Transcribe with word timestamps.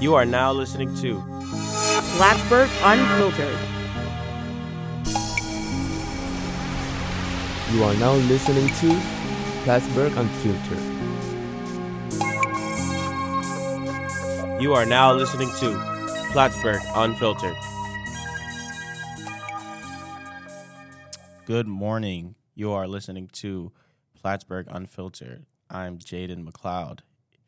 You 0.00 0.14
are 0.14 0.24
now 0.24 0.52
listening 0.52 0.94
to 0.98 1.20
Plattsburgh 2.16 2.70
Unfiltered. 2.84 3.58
You 7.72 7.82
are 7.82 7.94
now 7.94 8.12
listening 8.12 8.68
to 8.68 9.00
Plattsburgh 9.64 10.12
Unfiltered. 10.16 10.78
You 14.62 14.72
are 14.74 14.86
now 14.86 15.12
listening 15.14 15.50
to 15.58 15.76
Plattsburgh 16.30 16.80
Unfiltered. 16.94 17.56
Good 21.44 21.66
morning. 21.66 22.36
You 22.54 22.70
are 22.70 22.86
listening 22.86 23.28
to 23.32 23.72
Plattsburgh 24.14 24.68
Unfiltered. 24.70 25.46
I'm 25.68 25.98
Jaden 25.98 26.48
McLeod, 26.48 27.00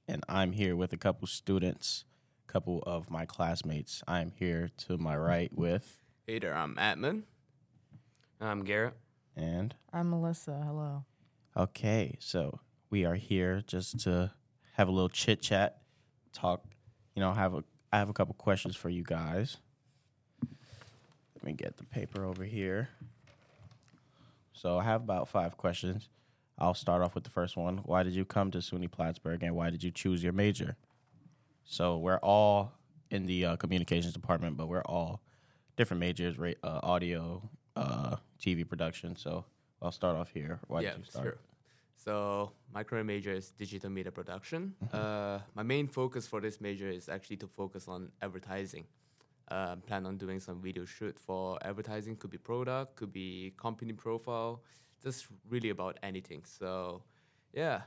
and 0.08 0.24
I'm 0.28 0.50
here 0.50 0.74
with 0.74 0.92
a 0.92 0.96
couple 0.96 1.28
students, 1.28 2.04
a 2.08 2.09
couple 2.50 2.82
of 2.84 3.08
my 3.10 3.24
classmates. 3.26 4.02
I'm 4.08 4.32
here 4.36 4.70
to 4.78 4.98
my 4.98 5.16
right 5.16 5.52
with 5.54 6.02
Hey 6.26 6.40
there, 6.40 6.52
I'm 6.52 6.74
Admen. 6.74 7.22
I'm 8.40 8.64
Garrett. 8.64 8.94
and 9.36 9.72
I'm 9.92 10.10
Melissa. 10.10 10.60
Hello. 10.66 11.04
Okay, 11.56 12.16
so 12.18 12.58
we 12.90 13.04
are 13.04 13.14
here 13.14 13.62
just 13.64 14.00
to 14.00 14.32
have 14.72 14.88
a 14.88 14.90
little 14.90 15.08
chit 15.08 15.40
chat, 15.40 15.78
talk. 16.32 16.64
You 17.14 17.20
know, 17.20 17.32
have 17.32 17.54
a 17.54 17.62
I 17.92 17.98
have 17.98 18.08
a 18.08 18.12
couple 18.12 18.34
questions 18.34 18.74
for 18.74 18.88
you 18.88 19.04
guys. 19.04 19.58
Let 21.36 21.44
me 21.44 21.52
get 21.52 21.76
the 21.76 21.84
paper 21.84 22.24
over 22.24 22.42
here. 22.44 22.88
So 24.52 24.76
I 24.78 24.84
have 24.84 25.02
about 25.02 25.28
five 25.28 25.56
questions. 25.56 26.08
I'll 26.58 26.74
start 26.74 27.00
off 27.00 27.14
with 27.14 27.22
the 27.24 27.30
first 27.30 27.56
one. 27.56 27.78
Why 27.84 28.02
did 28.02 28.12
you 28.12 28.24
come 28.24 28.50
to 28.50 28.58
SUNY 28.58 28.90
Plattsburgh, 28.90 29.42
and 29.44 29.54
why 29.54 29.70
did 29.70 29.84
you 29.84 29.92
choose 29.92 30.22
your 30.22 30.32
major? 30.32 30.76
So 31.70 31.98
we're 31.98 32.18
all 32.18 32.72
in 33.12 33.26
the 33.26 33.46
uh, 33.46 33.56
communications 33.56 34.12
department, 34.12 34.56
but 34.56 34.66
we're 34.66 34.82
all 34.82 35.22
different 35.76 36.00
majors: 36.00 36.36
ra- 36.36 36.60
uh, 36.64 36.80
audio, 36.82 37.48
uh, 37.76 38.16
TV 38.40 38.68
production. 38.68 39.14
So 39.14 39.44
I'll 39.80 39.92
start 39.92 40.16
off 40.16 40.32
here. 40.32 40.58
Why 40.66 40.80
yeah, 40.80 40.90
did 40.90 40.98
you 40.98 41.04
start? 41.04 41.24
sure. 41.24 41.38
So 41.94 42.50
my 42.74 42.82
current 42.82 43.06
major 43.06 43.32
is 43.32 43.52
digital 43.52 43.88
media 43.88 44.10
production. 44.10 44.74
Uh, 44.92 45.38
my 45.54 45.62
main 45.62 45.86
focus 45.86 46.26
for 46.26 46.40
this 46.40 46.60
major 46.60 46.88
is 46.88 47.08
actually 47.08 47.36
to 47.36 47.46
focus 47.46 47.86
on 47.86 48.10
advertising. 48.20 48.86
Uh, 49.48 49.76
plan 49.76 50.06
on 50.06 50.16
doing 50.16 50.40
some 50.40 50.60
video 50.60 50.84
shoot 50.84 51.16
for 51.20 51.56
advertising. 51.62 52.16
Could 52.16 52.30
be 52.30 52.38
product, 52.38 52.96
could 52.96 53.12
be 53.12 53.52
company 53.56 53.92
profile. 53.92 54.62
Just 55.00 55.28
really 55.48 55.70
about 55.70 55.98
anything. 56.02 56.42
So, 56.44 57.04
yeah. 57.52 57.82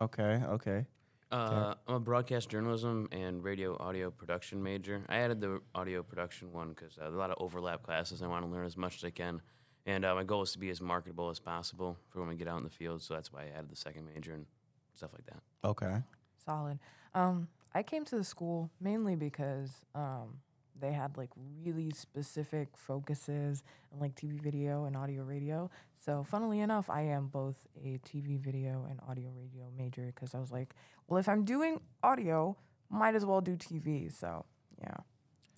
Okay, 0.00 0.42
okay. 0.56 0.86
Uh, 1.30 1.74
I'm 1.86 1.94
a 1.94 2.00
broadcast 2.00 2.48
journalism 2.48 3.08
and 3.12 3.44
radio 3.44 3.76
audio 3.78 4.10
production 4.10 4.62
major. 4.62 5.02
I 5.08 5.16
added 5.18 5.40
the 5.40 5.60
audio 5.74 6.02
production 6.02 6.52
one 6.52 6.70
because 6.70 6.96
uh, 6.96 7.04
there 7.04 7.12
a 7.12 7.16
lot 7.16 7.30
of 7.30 7.36
overlap 7.38 7.82
classes. 7.82 8.22
I 8.22 8.26
want 8.26 8.46
to 8.46 8.50
learn 8.50 8.64
as 8.64 8.76
much 8.76 8.96
as 8.96 9.04
I 9.04 9.10
can. 9.10 9.42
And 9.84 10.04
uh, 10.04 10.14
my 10.14 10.24
goal 10.24 10.42
is 10.42 10.52
to 10.52 10.58
be 10.58 10.70
as 10.70 10.80
marketable 10.80 11.28
as 11.28 11.38
possible 11.38 11.98
for 12.08 12.20
when 12.20 12.28
we 12.28 12.36
get 12.36 12.48
out 12.48 12.58
in 12.58 12.64
the 12.64 12.70
field. 12.70 13.02
So 13.02 13.14
that's 13.14 13.32
why 13.32 13.42
I 13.42 13.58
added 13.58 13.70
the 13.70 13.76
second 13.76 14.08
major 14.14 14.32
and 14.32 14.46
stuff 14.94 15.12
like 15.12 15.26
that. 15.26 15.68
Okay. 15.68 16.02
Solid. 16.44 16.78
Um, 17.14 17.48
I 17.74 17.82
came 17.82 18.04
to 18.06 18.16
the 18.16 18.24
school 18.24 18.70
mainly 18.80 19.14
because 19.14 19.82
um, 19.94 20.38
they 20.80 20.92
had 20.92 21.16
like 21.16 21.30
really 21.64 21.90
specific 21.90 22.68
focuses 22.76 23.62
in 23.92 23.98
like 24.00 24.14
TV 24.14 24.40
video 24.40 24.84
and 24.84 24.96
audio 24.96 25.22
radio. 25.22 25.70
So, 26.04 26.22
funnily 26.24 26.60
enough, 26.60 26.88
I 26.88 27.02
am 27.02 27.26
both 27.26 27.56
a 27.84 27.98
TV 27.98 28.38
video 28.38 28.86
and 28.88 29.00
audio 29.08 29.30
radio 29.36 29.70
major 29.76 30.06
because 30.14 30.34
I 30.34 30.38
was 30.38 30.52
like, 30.52 30.74
well, 31.06 31.18
if 31.18 31.28
I'm 31.28 31.44
doing 31.44 31.80
audio, 32.02 32.56
might 32.88 33.14
as 33.14 33.24
well 33.26 33.40
do 33.40 33.56
TV. 33.56 34.12
So, 34.12 34.44
yeah. 34.80 34.94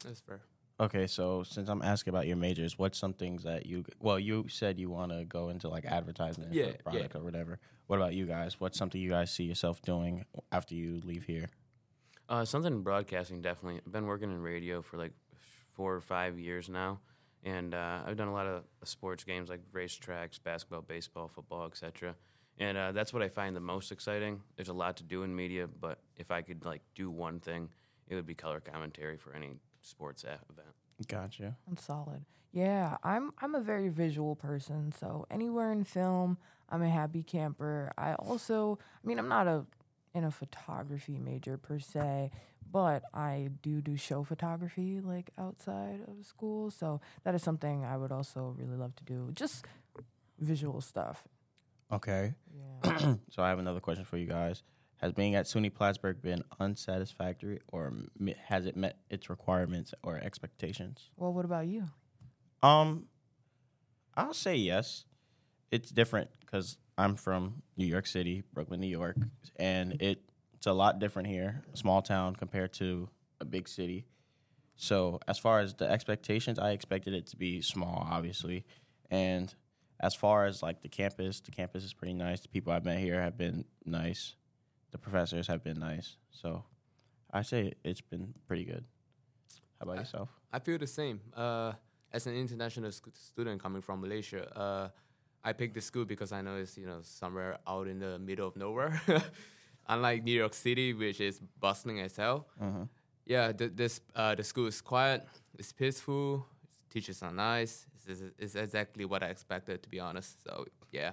That's 0.05 0.21
fair. 0.21 0.41
Okay, 0.81 1.07
so 1.07 1.43
since 1.43 1.69
I'm 1.69 1.83
asking 1.83 2.15
about 2.15 2.27
your 2.27 2.39
majors, 2.39 2.79
what's 2.79 2.99
some 2.99 3.13
things 3.13 3.43
that 3.43 3.67
you 3.67 3.85
well, 4.01 4.19
you 4.19 4.47
said 4.49 4.79
you 4.79 4.89
want 4.89 5.13
to 5.13 5.25
go 5.27 5.51
into 5.51 5.69
like 5.69 5.85
advertisement 5.85 6.55
Yeah, 6.55 6.65
for 6.65 6.71
yeah. 6.71 6.77
product 6.83 7.17
or 7.17 7.21
whatever. 7.23 7.59
What 7.87 7.97
about 7.97 8.15
you 8.15 8.25
guys? 8.25 8.59
What's 8.59 8.79
something 8.79 8.99
you 8.99 9.11
guys 9.11 9.31
see 9.31 9.45
yourself 9.45 9.83
doing 9.83 10.25
after 10.51 10.75
you 10.75 11.03
leave 11.05 11.25
here? 11.25 11.51
Uh, 12.31 12.45
something 12.45 12.73
in 12.73 12.83
broadcasting, 12.83 13.43
definitely. 13.43 13.81
I've 13.85 13.93
been 13.93 14.07
working 14.07 14.31
in 14.31 14.41
radio 14.41 14.83
for 14.83 14.97
like 14.97 15.13
four 15.73 15.93
or 15.95 16.01
five 16.01 16.39
years 16.39 16.69
now. 16.69 17.01
And 17.43 17.75
uh, 17.75 18.03
I've 18.07 18.17
done 18.17 18.29
a 18.29 18.33
lot 18.33 18.47
of 18.47 18.63
sports 18.85 19.25
games 19.25 19.49
like 19.49 19.61
racetracks, 19.73 20.39
basketball, 20.43 20.83
baseball, 20.83 21.27
football, 21.27 21.67
etc. 21.67 22.15
And 22.59 22.79
uh, 22.79 22.93
that's 22.93 23.13
what 23.13 23.23
I 23.23 23.29
find 23.29 23.57
the 23.57 23.61
most 23.61 23.91
exciting. 23.91 24.43
There's 24.57 24.69
a 24.69 24.75
lot 24.75 24.99
to 24.99 25.03
do 25.03 25.25
in 25.25 25.35
media, 25.35 25.67
but 25.67 25.99
if 26.17 26.31
I 26.31 26.43
could 26.43 26.65
like 26.65 26.83
do 26.95 27.11
one 27.11 27.41
thing, 27.41 27.71
it 28.07 28.15
would 28.15 28.27
be 28.27 28.35
color 28.35 28.61
commentary 28.61 29.17
for 29.17 29.35
any 29.35 29.57
sports 29.81 30.23
a- 30.25 30.39
event. 30.53 30.75
Gotcha. 31.09 31.57
That's 31.67 31.85
solid. 31.85 32.25
Yeah, 32.53 32.97
I'm 33.03 33.33
I'm 33.39 33.55
a 33.55 33.61
very 33.61 33.89
visual 33.89 34.35
person, 34.35 34.93
so 34.93 35.25
anywhere 35.31 35.71
in 35.73 35.85
film, 35.85 36.37
I'm 36.69 36.83
a 36.83 36.91
happy 36.91 37.23
camper. 37.23 37.93
I 37.97 38.15
also, 38.15 38.79
I 39.03 39.07
mean, 39.07 39.19
I'm 39.21 39.29
not 39.29 39.47
a 39.47 39.65
in 40.15 40.25
a 40.25 40.31
photography 40.31 41.19
major 41.19 41.57
per 41.57 41.79
se, 41.79 42.31
but 42.71 43.03
I 43.15 43.51
do 43.63 43.81
do 43.81 43.97
show 43.97 44.25
photography 44.25 45.01
like 45.01 45.31
outside 45.39 46.01
of 46.07 46.25
school, 46.27 46.71
so 46.71 47.01
that 47.25 47.35
is 47.35 47.43
something 47.43 47.85
I 47.85 47.97
would 47.97 48.13
also 48.13 48.55
really 48.59 48.77
love 48.77 48.95
to 48.97 49.05
do. 49.05 49.31
Just 49.33 49.65
visual 50.39 50.81
stuff. 50.81 51.27
Okay. 51.93 52.35
Yeah. 52.83 53.15
so 53.31 53.43
I 53.43 53.49
have 53.49 53.59
another 53.59 53.81
question 53.81 54.05
for 54.05 54.17
you 54.17 54.27
guys. 54.27 54.63
Has 54.99 55.13
being 55.13 55.35
at 55.35 55.47
SUNY 55.47 55.73
Plattsburgh 55.73 56.21
been 56.21 56.45
unsatisfactory, 56.61 57.61
or 57.69 57.93
has 58.45 58.67
it 58.67 58.77
met 58.77 58.99
its 59.09 59.31
requirements 59.31 59.95
or 60.03 60.19
expectations? 60.19 61.11
well, 61.17 61.33
what 61.33 61.47
about 61.47 61.67
you? 61.67 61.85
Um, 62.63 63.07
I'll 64.15 64.35
say 64.35 64.57
yes. 64.57 65.07
It's 65.71 65.91
different 65.91 66.31
because 66.41 66.79
I'm 66.99 67.15
from 67.17 67.63
New 67.77 67.87
York 67.87 68.07
City, 68.07 68.43
Brooklyn, 68.53 68.81
New 68.81 68.89
York, 68.89 69.17
and 69.57 70.01
it, 70.03 70.21
it's 70.55 70.67
a 70.67 70.73
lot 70.73 70.99
different 70.99 71.29
here, 71.29 71.63
small 71.75 72.03
town 72.03 72.35
compared 72.37 72.73
to 72.75 73.09
a 73.41 73.45
big 73.45 73.69
city. 73.69 74.05
So 74.77 75.21
as 75.29 75.39
far 75.39 75.61
as 75.61 75.75
the 75.75 75.89
expectations, 75.89 76.59
I 76.59 76.71
expected 76.71 77.15
it 77.15 77.27
to 77.29 77.37
be 77.37 77.63
small, 77.63 78.07
obviously, 78.11 78.65
and 79.11 79.55
as 80.01 80.15
far 80.15 80.47
as 80.47 80.63
like 80.63 80.81
the 80.83 80.89
campus, 80.89 81.41
the 81.41 81.51
campus 81.51 81.85
is 81.85 81.93
pretty 81.93 82.15
nice. 82.15 82.41
The 82.41 82.49
people 82.49 82.73
I've 82.73 82.85
met 82.85 82.99
here 82.99 83.21
have 83.21 83.37
been 83.37 83.65
nice. 83.85 84.35
The 84.91 84.99
professors 84.99 85.47
have 85.47 85.63
been 85.63 85.79
nice. 85.79 86.17
So 86.31 86.65
I 87.33 87.43
say 87.43 87.75
it's 87.85 88.01
been 88.01 88.35
pretty 88.49 88.65
good. 88.65 88.85
How 89.79 89.85
about 89.85 89.97
I- 89.99 90.01
yourself? 90.01 90.31
I 90.53 90.59
feel 90.59 90.79
the 90.79 90.87
same. 90.87 91.21
Uh, 91.37 91.75
as 92.13 92.27
an 92.27 92.35
international 92.35 92.91
sc- 92.91 93.15
student 93.15 93.63
coming 93.63 93.83
from 93.83 94.01
Malaysia, 94.01 94.51
uh, 94.59 94.89
I 95.45 95.53
picked 95.53 95.75
the 95.75 95.81
school 95.81 96.05
because 96.05 96.33
I 96.33 96.43
know 96.43 96.57
it's 96.57 96.77
you 96.77 96.87
know 96.87 97.01
somewhere 97.03 97.59
out 97.67 97.89
in 97.89 97.99
the 97.99 98.19
middle 98.19 98.49
of 98.49 98.57
nowhere. 98.57 99.01
Unlike 99.89 100.25
New 100.25 100.39
York 100.39 100.55
City, 100.55 100.93
which 100.93 101.21
is 101.21 101.41
bustling 101.59 102.01
as 102.01 102.17
hell. 102.17 102.47
Mm-hmm. 102.63 102.85
Yeah, 103.27 103.53
th- 103.53 103.73
this 103.75 104.01
uh, 104.15 104.35
the 104.35 104.45
school 104.45 104.67
is 104.67 104.81
quiet. 104.81 105.27
It's 105.59 105.73
peaceful. 105.73 106.47
Teachers 106.91 107.23
are 107.23 107.33
nice. 107.33 107.87
It's, 107.95 108.21
it's, 108.21 108.35
it's 108.39 108.55
exactly 108.55 109.05
what 109.05 109.23
I 109.23 109.29
expected, 109.29 109.83
to 109.83 109.89
be 109.89 110.01
honest. 110.01 110.43
So 110.45 110.67
yeah, 110.93 111.13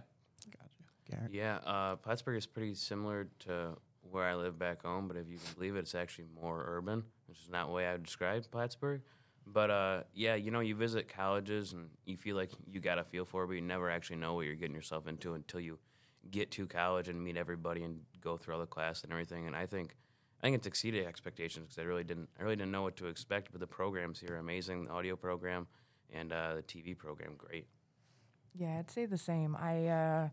Garrett? 1.09 1.33
Yeah, 1.33 1.59
uh, 1.65 1.95
Plattsburgh 1.95 2.37
is 2.37 2.45
pretty 2.45 2.75
similar 2.75 3.27
to 3.39 3.77
where 4.11 4.25
I 4.25 4.35
live 4.35 4.57
back 4.57 4.83
home, 4.83 5.07
but 5.07 5.17
if 5.17 5.29
you 5.29 5.37
can 5.37 5.53
believe 5.55 5.75
it, 5.75 5.79
it's 5.79 5.95
actually 5.95 6.25
more 6.39 6.63
urban, 6.67 7.03
which 7.27 7.39
is 7.39 7.49
not 7.49 7.67
the 7.67 7.73
way 7.73 7.87
I 7.87 7.93
would 7.93 8.03
describe 8.03 8.49
Plattsburgh. 8.51 9.01
But 9.51 9.71
uh, 9.71 10.03
yeah, 10.13 10.35
you 10.35 10.51
know, 10.51 10.59
you 10.59 10.75
visit 10.75 11.07
colleges 11.07 11.73
and 11.73 11.89
you 12.05 12.17
feel 12.17 12.35
like 12.35 12.51
you 12.69 12.79
got 12.79 12.99
a 12.99 13.03
feel 13.03 13.25
for 13.25 13.43
it, 13.43 13.47
but 13.47 13.53
you 13.53 13.61
never 13.61 13.89
actually 13.89 14.17
know 14.17 14.33
what 14.33 14.45
you're 14.45 14.55
getting 14.55 14.75
yourself 14.75 15.07
into 15.07 15.33
until 15.33 15.59
you 15.59 15.79
get 16.29 16.51
to 16.51 16.67
college 16.67 17.07
and 17.07 17.23
meet 17.23 17.37
everybody 17.37 17.83
and 17.83 18.01
go 18.21 18.37
through 18.37 18.55
all 18.55 18.59
the 18.59 18.67
class 18.67 19.03
and 19.03 19.11
everything. 19.11 19.47
And 19.47 19.55
I 19.55 19.65
think 19.65 19.95
I 20.41 20.47
think 20.47 20.57
it's 20.57 20.67
exceeded 20.67 21.05
expectations 21.05 21.67
because 21.67 21.79
I 21.79 21.85
really 21.85 22.03
didn't 22.03 22.29
I 22.39 22.43
really 22.43 22.55
didn't 22.55 22.71
know 22.71 22.83
what 22.83 22.97
to 22.97 23.07
expect. 23.07 23.51
But 23.51 23.61
the 23.61 23.67
programs 23.67 24.19
here 24.19 24.35
are 24.35 24.39
amazing, 24.39 24.85
the 24.85 24.91
audio 24.91 25.15
program 25.15 25.67
and 26.11 26.31
uh, 26.31 26.55
the 26.55 26.63
TV 26.63 26.97
program, 26.97 27.33
great. 27.37 27.67
Yeah, 28.53 28.79
I'd 28.79 28.89
say 28.89 29.05
the 29.05 29.17
same. 29.17 29.55
I 29.55 29.87
uh, 29.87 30.29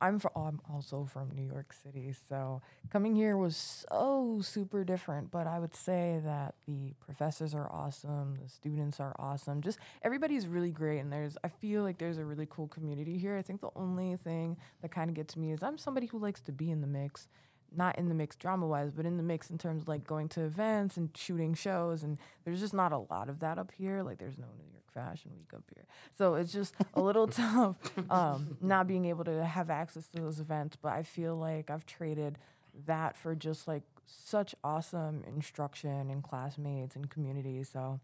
I'm 0.00 0.18
from 0.18 0.32
I'm 0.36 0.60
also 0.72 1.04
from 1.04 1.30
New 1.34 1.46
York 1.46 1.72
City, 1.72 2.14
so 2.28 2.62
coming 2.90 3.14
here 3.14 3.36
was 3.36 3.84
so 3.88 4.40
super 4.42 4.84
different. 4.84 5.30
But 5.30 5.46
I 5.46 5.58
would 5.58 5.74
say 5.74 6.20
that 6.24 6.54
the 6.66 6.94
professors 7.04 7.54
are 7.54 7.70
awesome, 7.70 8.36
the 8.42 8.48
students 8.48 9.00
are 9.00 9.14
awesome. 9.18 9.62
Just 9.62 9.78
everybody's 10.02 10.46
really 10.46 10.70
great, 10.70 10.98
and 10.98 11.12
there's 11.12 11.38
I 11.44 11.48
feel 11.48 11.82
like 11.82 11.98
there's 11.98 12.18
a 12.18 12.24
really 12.24 12.46
cool 12.50 12.68
community 12.68 13.18
here. 13.18 13.36
I 13.36 13.42
think 13.42 13.60
the 13.60 13.70
only 13.76 14.16
thing 14.16 14.56
that 14.82 14.90
kind 14.90 15.08
of 15.08 15.14
gets 15.14 15.36
me 15.36 15.52
is 15.52 15.62
I'm 15.62 15.78
somebody 15.78 16.06
who 16.06 16.18
likes 16.18 16.40
to 16.42 16.52
be 16.52 16.70
in 16.70 16.80
the 16.80 16.86
mix. 16.86 17.28
Not 17.76 17.98
in 17.98 18.08
the 18.08 18.14
mix 18.14 18.36
drama 18.36 18.68
wise, 18.68 18.92
but 18.92 19.04
in 19.04 19.16
the 19.16 19.22
mix 19.24 19.50
in 19.50 19.58
terms 19.58 19.82
of 19.82 19.88
like 19.88 20.06
going 20.06 20.28
to 20.30 20.42
events 20.42 20.96
and 20.96 21.10
shooting 21.16 21.54
shows. 21.54 22.04
And 22.04 22.18
there's 22.44 22.60
just 22.60 22.74
not 22.74 22.92
a 22.92 22.98
lot 22.98 23.28
of 23.28 23.40
that 23.40 23.58
up 23.58 23.72
here. 23.76 24.02
Like, 24.04 24.18
there's 24.18 24.38
no 24.38 24.46
New 24.56 24.70
York 24.70 24.83
Fashion 24.94 25.32
Week 25.36 25.50
up 25.54 25.64
here. 25.74 25.84
So 26.16 26.34
it's 26.36 26.52
just 26.52 26.74
a 26.94 27.00
little 27.00 27.26
tough 27.28 27.76
um, 28.10 28.56
not 28.60 28.86
being 28.86 29.04
able 29.06 29.24
to 29.24 29.44
have 29.44 29.70
access 29.70 30.08
to 30.08 30.20
those 30.20 30.40
events. 30.40 30.76
But 30.80 30.92
I 30.92 31.02
feel 31.02 31.36
like 31.36 31.70
I've 31.70 31.84
traded 31.84 32.38
that 32.86 33.16
for 33.16 33.34
just 33.34 33.68
like 33.68 33.82
such 34.06 34.54
awesome 34.62 35.24
instruction 35.26 36.10
and 36.10 36.22
classmates 36.22 36.96
and 36.96 37.10
community. 37.10 37.62
So 37.64 38.00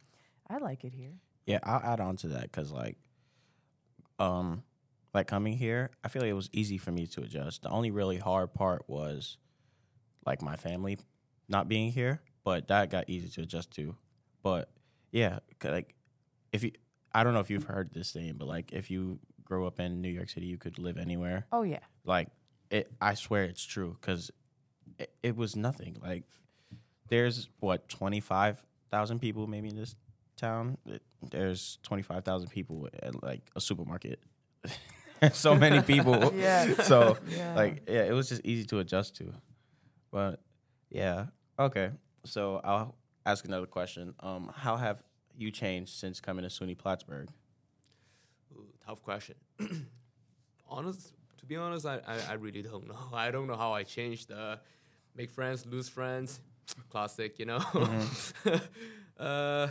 I 0.48 0.58
like 0.58 0.84
it 0.84 0.92
here. 0.92 1.12
Yeah, 1.46 1.60
I'll 1.62 1.82
add 1.82 2.00
on 2.00 2.16
to 2.18 2.28
that 2.28 2.42
because 2.42 2.70
like, 2.70 2.96
um, 4.18 4.62
like 5.14 5.26
coming 5.26 5.56
here, 5.56 5.90
I 6.04 6.08
feel 6.08 6.22
like 6.22 6.30
it 6.30 6.34
was 6.34 6.50
easy 6.52 6.78
for 6.78 6.92
me 6.92 7.06
to 7.08 7.22
adjust. 7.22 7.62
The 7.62 7.70
only 7.70 7.90
really 7.90 8.18
hard 8.18 8.54
part 8.54 8.84
was 8.86 9.38
like 10.26 10.42
my 10.42 10.56
family 10.56 10.98
not 11.48 11.68
being 11.68 11.90
here, 11.90 12.20
but 12.44 12.68
that 12.68 12.90
got 12.90 13.08
easy 13.08 13.28
to 13.28 13.42
adjust 13.42 13.72
to. 13.72 13.96
But 14.42 14.70
yeah, 15.10 15.40
like 15.64 15.94
if 16.52 16.62
you, 16.64 16.72
I 17.12 17.24
don't 17.24 17.34
know 17.34 17.40
if 17.40 17.50
you've 17.50 17.64
heard 17.64 17.92
this 17.92 18.08
saying, 18.08 18.34
but 18.38 18.48
like 18.48 18.72
if 18.72 18.90
you 18.90 19.18
grow 19.44 19.66
up 19.66 19.80
in 19.80 20.00
New 20.00 20.08
York 20.10 20.28
City, 20.30 20.46
you 20.46 20.58
could 20.58 20.78
live 20.78 20.96
anywhere. 20.98 21.46
Oh 21.52 21.62
yeah. 21.62 21.80
Like 22.04 22.28
it, 22.70 22.90
I 23.00 23.14
swear 23.14 23.44
it's 23.44 23.64
true 23.64 23.96
because 24.00 24.30
it, 24.98 25.12
it 25.22 25.36
was 25.36 25.56
nothing. 25.56 25.96
Like 26.02 26.24
there's 27.08 27.48
what 27.60 27.88
twenty 27.88 28.20
five 28.20 28.62
thousand 28.90 29.18
people 29.20 29.46
maybe 29.46 29.68
in 29.68 29.76
this 29.76 29.94
town. 30.36 30.78
It, 30.86 31.02
there's 31.30 31.78
twenty 31.82 32.02
five 32.02 32.24
thousand 32.24 32.50
people 32.50 32.88
at 33.02 33.22
like 33.22 33.42
a 33.56 33.60
supermarket. 33.60 34.20
so 35.32 35.54
many 35.56 35.80
people. 35.94 36.32
Yeah. 36.34 36.74
So 36.82 37.16
Yeah. 37.28 37.54
like 37.54 37.82
yeah, 37.88 38.04
it 38.04 38.12
was 38.12 38.28
just 38.28 38.42
easy 38.44 38.64
to 38.66 38.78
adjust 38.78 39.16
to. 39.16 39.32
But 40.12 40.40
yeah, 40.90 41.26
okay. 41.58 41.90
So 42.24 42.60
I'll 42.62 42.94
ask 43.26 43.44
another 43.44 43.66
question. 43.66 44.14
Um, 44.20 44.50
how 44.54 44.76
have 44.76 45.02
you 45.36 45.50
changed 45.50 45.92
since 45.92 46.20
coming 46.20 46.42
to 46.42 46.48
SUNY 46.48 46.76
Plattsburgh? 46.76 47.28
Ooh, 48.56 48.66
tough 48.84 49.02
question. 49.02 49.34
honest, 50.68 51.12
to 51.38 51.46
be 51.46 51.56
honest, 51.56 51.86
I, 51.86 52.00
I, 52.06 52.18
I 52.30 52.32
really 52.34 52.62
don't 52.62 52.86
know. 52.86 52.98
I 53.12 53.30
don't 53.30 53.46
know 53.46 53.56
how 53.56 53.72
I 53.72 53.82
changed. 53.82 54.30
Uh, 54.30 54.56
make 55.16 55.30
friends, 55.30 55.66
lose 55.66 55.88
friends, 55.88 56.40
classic, 56.90 57.38
you 57.38 57.46
know. 57.46 57.62
uh, 59.18 59.68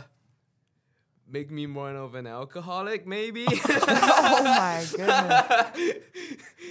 make 1.28 1.50
me 1.50 1.66
more 1.66 1.94
of 1.94 2.14
an 2.14 2.26
alcoholic, 2.26 3.06
maybe. 3.06 3.46
oh 3.48 4.42
my 4.44 4.84
goodness. 4.90 5.96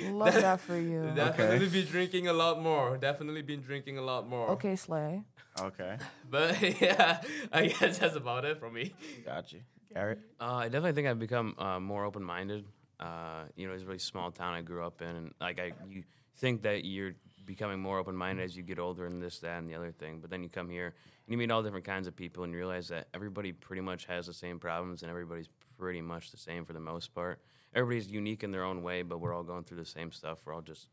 Love 0.04 0.34
that 0.34 0.60
for 0.60 0.78
you. 0.78 1.12
Definitely 1.16 1.68
be 1.70 1.84
drinking 1.84 2.28
a 2.28 2.34
lot 2.34 2.62
more. 2.62 2.98
Definitely 2.98 3.42
been 3.42 3.62
drinking 3.62 3.98
a 3.98 4.02
lot 4.02 4.28
more. 4.28 4.50
Okay, 4.52 4.76
Slay. 4.76 5.24
Okay, 5.60 5.98
But 6.30 6.62
yeah, 6.82 7.22
I 7.52 7.68
guess 7.68 7.98
that's 8.00 8.16
about 8.16 8.46
it 8.46 8.60
for 8.60 8.70
me. 8.70 8.94
got 9.26 9.52
you, 9.52 9.62
Garrett. 9.94 10.20
Uh, 10.40 10.56
I 10.56 10.64
definitely 10.66 10.94
think 10.94 11.08
I've 11.08 11.20
become 11.20 11.56
uh, 11.58 11.80
more 11.80 12.06
open 12.06 12.24
minded. 12.24 12.66
Uh, 13.00 13.44
you 13.56 13.68
know, 13.68 13.74
it's 13.74 13.84
a 13.84 13.86
really 13.86 14.00
small 14.00 14.32
town 14.32 14.54
I 14.54 14.62
grew 14.62 14.86
up 14.86 15.02
in, 15.02 15.08
and 15.16 15.34
like 15.42 15.60
I, 15.60 15.72
you 15.90 16.04
think 16.38 16.64
that 16.64 16.86
you're 16.86 17.14
becoming 17.46 17.80
more 17.80 17.98
open 17.98 18.16
minded 18.16 18.44
as 18.44 18.56
you 18.56 18.64
get 18.64 18.78
older, 18.80 19.06
and 19.06 19.22
this, 19.22 19.40
that, 19.40 19.58
and 19.58 19.70
the 19.70 19.76
other 19.76 19.92
thing. 19.92 20.20
But 20.20 20.30
then 20.30 20.44
you 20.44 20.50
come 20.50 20.70
here 20.70 20.88
and 21.26 21.32
you 21.34 21.38
meet 21.38 21.52
all 21.52 21.64
different 21.64 21.86
kinds 21.86 22.08
of 22.08 22.16
people, 22.16 22.44
and 22.44 22.54
you 22.54 22.60
realize 22.60 22.88
that 22.90 23.08
everybody 23.14 23.52
pretty 23.52 23.82
much 23.82 24.06
has 24.06 24.28
the 24.28 24.34
same 24.34 24.60
problems, 24.60 25.02
and 25.02 25.10
everybody's 25.10 25.50
pretty 25.78 26.02
much 26.02 26.32
the 26.32 26.38
same 26.38 26.64
for 26.66 26.74
the 26.74 26.80
most 26.80 27.14
part. 27.14 27.42
Everybody's 27.74 28.10
unique 28.12 28.44
in 28.44 28.52
their 28.52 28.64
own 28.64 28.82
way, 28.82 29.04
but 29.04 29.20
we're 29.20 29.34
all 29.34 29.44
going 29.44 29.64
through 29.64 29.78
the 29.78 29.86
same 29.86 30.12
stuff. 30.12 30.40
We're 30.46 30.54
all 30.54 30.62
just 30.62 30.88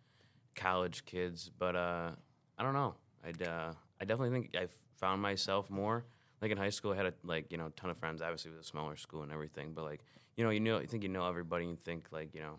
college 0.55 1.05
kids. 1.05 1.51
But 1.57 1.77
uh, 1.77 2.11
I 2.59 2.63
don't 2.63 2.75
know. 2.75 2.95
I'd, 3.25 3.43
uh, 3.43 3.73
I 4.01 4.05
definitely 4.05 4.41
think 4.41 4.57
I 4.57 4.69
found 4.99 5.23
myself 5.23 5.71
more. 5.71 6.05
Like 6.43 6.51
in 6.51 6.59
high 6.59 6.71
school, 6.71 6.93
I 6.93 6.97
had 6.97 7.07
a 7.07 7.15
like 7.25 7.51
you 7.51 7.59
know 7.59 7.71
ton 7.77 7.91
of 7.91 7.97
friends. 7.97 8.21
Obviously, 8.21 8.51
it 8.51 8.57
was 8.57 8.67
a 8.67 8.69
smaller 8.69 8.97
school 8.97 9.23
and 9.23 9.33
everything. 9.33 9.73
But 9.75 9.85
like 9.85 10.05
you 10.37 10.45
know, 10.45 10.51
you 10.51 10.61
know, 10.61 10.79
you 10.79 10.87
think 10.87 11.03
you 11.03 11.09
know 11.09 11.27
everybody, 11.27 11.67
and 11.67 11.81
think 11.81 12.09
like 12.11 12.35
you 12.35 12.41
know, 12.41 12.59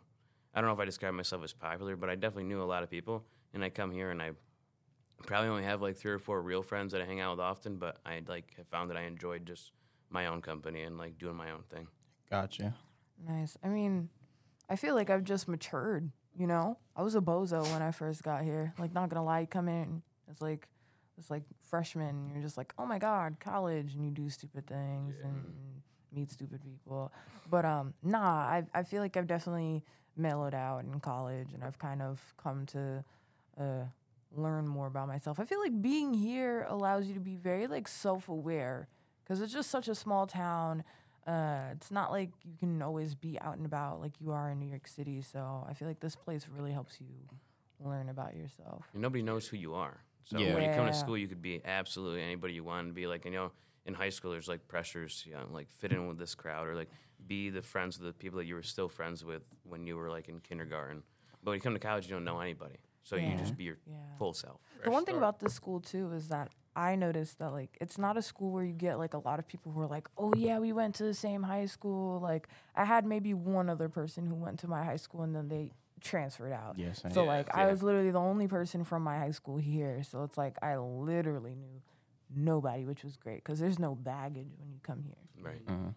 I 0.54 0.62
don't 0.62 0.68
know 0.68 0.74
if 0.74 0.80
I 0.80 0.86
describe 0.86 1.14
myself 1.14 1.44
as 1.44 1.54
popular, 1.54 1.96
but 1.96 2.10
I 2.10 2.16
definitely 2.16 2.46
knew 2.46 2.62
a 2.62 2.66
lot 2.66 2.84
of 2.84 2.90
people. 2.90 3.24
And 3.54 3.64
I 3.64 3.70
come 3.70 3.92
here 3.92 4.12
and 4.12 4.22
I 4.22 4.32
probably 5.26 5.50
only 5.50 5.64
have 5.64 5.82
like 5.82 5.96
three 5.96 6.12
or 6.12 6.20
four 6.20 6.42
real 6.42 6.64
friends 6.64 6.92
that 6.94 7.02
I 7.02 7.06
hang 7.06 7.20
out 7.20 7.32
with 7.32 7.40
often. 7.40 7.78
But 7.78 7.98
I 8.06 8.22
like 8.28 8.56
have 8.58 8.68
found 8.68 8.90
that 8.90 8.98
I 8.98 9.04
enjoyed 9.04 9.46
just 9.46 9.72
my 10.10 10.26
own 10.26 10.42
company 10.42 10.82
and 10.84 10.98
like 10.98 11.20
doing 11.20 11.36
my 11.36 11.52
own 11.52 11.64
thing. 11.70 11.88
Gotcha. 12.30 12.74
Nice. 13.26 13.58
I 13.64 13.68
mean, 13.68 14.10
I 14.70 14.76
feel 14.76 14.96
like 14.96 15.10
I've 15.10 15.24
just 15.24 15.48
matured, 15.48 16.12
you 16.38 16.48
know? 16.48 16.78
I 16.96 17.02
was 17.02 17.16
a 17.16 17.22
bozo 17.22 17.64
when 17.72 17.82
I 17.82 17.92
first 17.92 18.24
got 18.24 18.44
here. 18.44 18.74
Like 18.78 18.94
not 18.94 19.10
gonna 19.10 19.24
lie, 19.24 19.42
you 19.42 19.48
come 19.48 19.68
in, 19.70 20.02
it's 20.30 20.42
like 20.42 20.68
it's 21.18 21.30
like 21.30 21.44
freshman, 21.62 22.10
and 22.10 22.32
you're 22.32 22.44
just 22.44 22.58
like, 22.58 22.74
oh 22.78 22.86
my 22.86 23.00
god, 23.00 23.38
college, 23.40 23.94
and 23.96 24.04
you 24.06 24.12
do 24.12 24.30
stupid 24.30 24.68
things 24.68 25.20
and 25.24 25.44
meet 26.14 26.32
stupid 26.32 26.62
people. 26.64 27.12
But 27.50 27.66
um, 27.66 27.94
nah, 28.04 28.20
I 28.20 28.66
I 28.74 28.84
feel 28.84 29.02
like 29.02 29.18
I've 29.18 29.28
definitely 29.28 29.84
mellowed 30.16 30.54
out 30.54 30.84
in 30.84 31.00
college, 31.00 31.54
and 31.54 31.64
I've 31.64 31.80
kind 31.80 32.02
of 32.02 32.22
come 32.42 32.66
to 32.68 33.04
uh, 33.60 33.84
learn 34.36 34.68
more 34.68 34.88
about 34.88 35.08
myself. 35.08 35.40
I 35.40 35.46
feel 35.46 35.60
like 35.60 35.82
being 35.82 36.14
here 36.14 36.66
allows 36.70 37.08
you 37.08 37.14
to 37.14 37.20
be 37.20 37.36
very 37.36 37.68
like 37.68 37.88
self 37.88 38.30
aware 38.30 38.88
because 39.24 39.42
it's 39.42 39.54
just 39.54 39.70
such 39.70 39.88
a 39.88 39.96
small 39.96 40.28
town. 40.28 40.84
Uh, 41.28 41.72
it's 41.74 41.92
not 41.92 42.10
like 42.12 42.30
you 42.46 42.56
can 42.58 42.82
always 42.82 43.14
be 43.14 43.38
out 43.42 43.58
and 43.58 43.66
about 43.66 44.00
like 44.00 44.14
you 44.22 44.32
are 44.32 44.50
in 44.50 44.60
New 44.60 44.70
York 44.70 44.88
City. 44.88 45.22
So 45.22 45.66
I 45.70 45.74
feel 45.74 45.88
like 45.88 46.00
this 46.00 46.16
place 46.16 46.48
really 46.48 46.72
helps 46.72 47.02
you 47.02 47.08
learn 47.84 48.10
about 48.10 48.36
yourself. 48.36 48.86
And 48.94 49.02
nobody 49.02 49.22
knows 49.24 49.48
who 49.48 49.58
you 49.58 49.74
are. 49.74 50.04
So 50.24 50.40
Yeah. 50.40 50.54
when 50.54 50.64
you 50.64 50.70
come 50.70 50.86
to 50.86 50.94
school, 50.94 51.18
you 51.18 51.28
could 51.28 51.42
be 51.42 51.62
absolutely 51.66 52.22
anybody 52.22 52.54
you 52.54 52.64
want 52.64 52.88
to 52.88 52.94
be. 52.94 53.08
Like, 53.08 53.26
you 53.26 53.32
know, 53.32 53.52
in 53.86 53.94
high 53.94 54.10
school, 54.10 54.32
there's 54.32 54.48
like 54.48 54.68
pressures, 54.68 55.24
you 55.26 55.34
know, 55.34 55.46
like 55.52 55.70
fit 55.70 55.92
in 55.92 56.08
with 56.08 56.18
this 56.18 56.34
crowd 56.36 56.68
or 56.68 56.76
like 56.76 56.90
be 57.28 57.50
the 57.50 57.62
friends 57.62 57.98
of 57.98 58.04
the 58.04 58.14
people 58.14 58.38
that 58.40 58.46
you 58.46 58.56
were 58.56 58.64
still 58.64 58.88
friends 58.90 59.24
with 59.26 59.42
when 59.64 59.86
you 59.86 59.98
were 59.98 60.10
like 60.10 60.30
in 60.30 60.40
kindergarten. 60.40 61.04
But 61.44 61.52
when 61.52 61.58
you 61.58 61.62
come 61.62 61.74
to 61.74 61.80
college, 61.80 62.06
you 62.08 62.12
don't 62.14 62.24
know 62.26 62.40
anybody. 62.40 62.78
So 63.04 63.16
you 63.18 63.36
just 63.36 63.58
be 63.58 63.66
your 63.66 63.78
Yeah. 63.86 63.96
full 64.18 64.34
self. 64.34 64.60
the 64.84 64.92
one 64.92 65.06
thing 65.06 65.18
about 65.18 65.40
this 65.40 65.54
school 65.54 65.80
too 65.80 66.12
is 66.14 66.28
that 66.30 66.50
I 66.78 66.96
noticed 66.96 67.40
that 67.40 67.52
like 67.52 67.78
it's 67.82 67.98
not 67.98 68.18
a 68.18 68.22
school 68.22 68.52
where 68.52 68.64
you 68.64 68.74
get 68.74 69.00
like 69.00 69.14
a 69.16 69.20
lot 69.20 69.40
of 69.40 69.48
people 69.48 69.72
who 69.72 69.82
are 69.82 69.88
like, 69.88 70.08
oh 70.18 70.34
yeah, 70.36 70.60
we 70.60 70.72
went 70.74 70.96
to 70.96 71.04
the 71.04 71.14
same 71.14 71.44
high 71.44 71.66
school. 71.66 72.20
Like 72.22 72.48
I 72.76 72.86
had 72.86 73.06
maybe 73.06 73.34
one 73.34 73.70
other 73.70 73.90
person 73.90 74.28
who 74.28 74.36
went 74.36 74.60
to 74.60 74.68
my 74.68 74.84
high 74.84 74.98
school 74.98 75.24
and 75.24 75.36
then 75.36 75.48
they 75.50 75.72
transferred 76.02 76.54
out. 76.54 76.78
Yes. 76.78 77.02
I 77.04 77.10
So 77.10 77.24
Yeah, 77.24 77.30
like 77.30 77.56
I 77.56 77.66
was 77.66 77.82
literally 77.84 78.12
the 78.12 78.20
only 78.20 78.48
person 78.48 78.84
from 78.84 79.04
my 79.04 79.18
high 79.18 79.32
school 79.32 79.58
here. 79.58 80.04
So 80.04 80.24
it's 80.24 80.38
like 80.38 80.58
I 80.62 80.78
literally 80.78 81.56
knew 81.56 81.82
nobody, 82.36 82.86
which 82.86 83.04
was 83.04 83.18
great 83.18 83.38
because 83.44 83.60
there's 83.60 83.80
no 83.80 83.96
baggage 83.96 84.52
when 84.60 84.70
you 84.72 84.80
come 84.84 85.02
here. 85.04 85.16
Right. 85.42 85.66
Mm-hmm. 85.66 85.90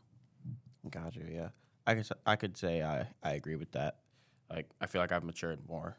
Got 0.90 1.16
you. 1.16 1.26
Yeah, 1.30 1.48
I 1.86 1.94
could. 1.94 2.00
s- 2.04 2.12
I 2.26 2.36
could 2.36 2.56
say 2.56 2.82
I 2.82 3.06
I 3.22 3.32
agree 3.34 3.56
with 3.56 3.72
that. 3.72 3.98
Like 4.50 4.68
I 4.80 4.86
feel 4.86 5.00
like 5.00 5.12
I've 5.12 5.24
matured 5.24 5.60
more, 5.68 5.96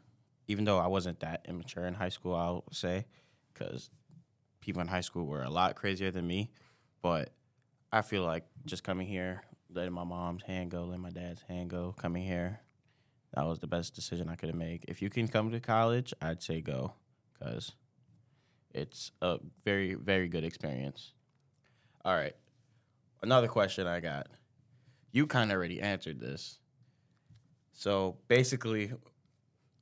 even 0.48 0.64
though 0.64 0.78
I 0.78 0.88
wasn't 0.88 1.20
that 1.20 1.44
immature 1.48 1.86
in 1.86 1.94
high 1.94 2.08
school. 2.10 2.34
I'll 2.34 2.64
say, 2.72 3.06
because 3.52 3.90
people 4.62 4.80
in 4.80 4.88
high 4.88 5.02
school 5.02 5.26
were 5.26 5.42
a 5.42 5.50
lot 5.50 5.76
crazier 5.76 6.10
than 6.10 6.26
me. 6.26 6.50
But 7.02 7.34
I 7.92 8.00
feel 8.00 8.22
like 8.22 8.44
just 8.64 8.82
coming 8.82 9.06
here, 9.06 9.42
letting 9.70 9.92
my 9.92 10.04
mom's 10.04 10.42
hand 10.44 10.70
go, 10.70 10.84
letting 10.84 11.02
my 11.02 11.10
dad's 11.10 11.42
hand 11.42 11.68
go, 11.68 11.94
coming 11.98 12.24
here, 12.24 12.60
that 13.34 13.44
was 13.44 13.58
the 13.58 13.66
best 13.66 13.94
decision 13.94 14.30
I 14.30 14.36
could 14.36 14.48
have 14.48 14.56
made. 14.56 14.86
If 14.88 15.02
you 15.02 15.10
can 15.10 15.28
come 15.28 15.50
to 15.50 15.60
college, 15.60 16.14
I'd 16.22 16.42
say 16.42 16.62
go, 16.62 16.94
because 17.34 17.72
it's 18.72 19.12
a 19.20 19.38
very 19.64 19.92
very 19.94 20.28
good 20.28 20.44
experience. 20.44 21.12
All 22.04 22.14
right, 22.14 22.34
another 23.22 23.48
question 23.48 23.86
I 23.86 24.00
got 24.00 24.28
you 25.12 25.26
kind 25.26 25.50
of 25.50 25.56
already 25.56 25.80
answered 25.80 26.18
this. 26.18 26.58
So 27.72 28.16
basically, 28.28 28.92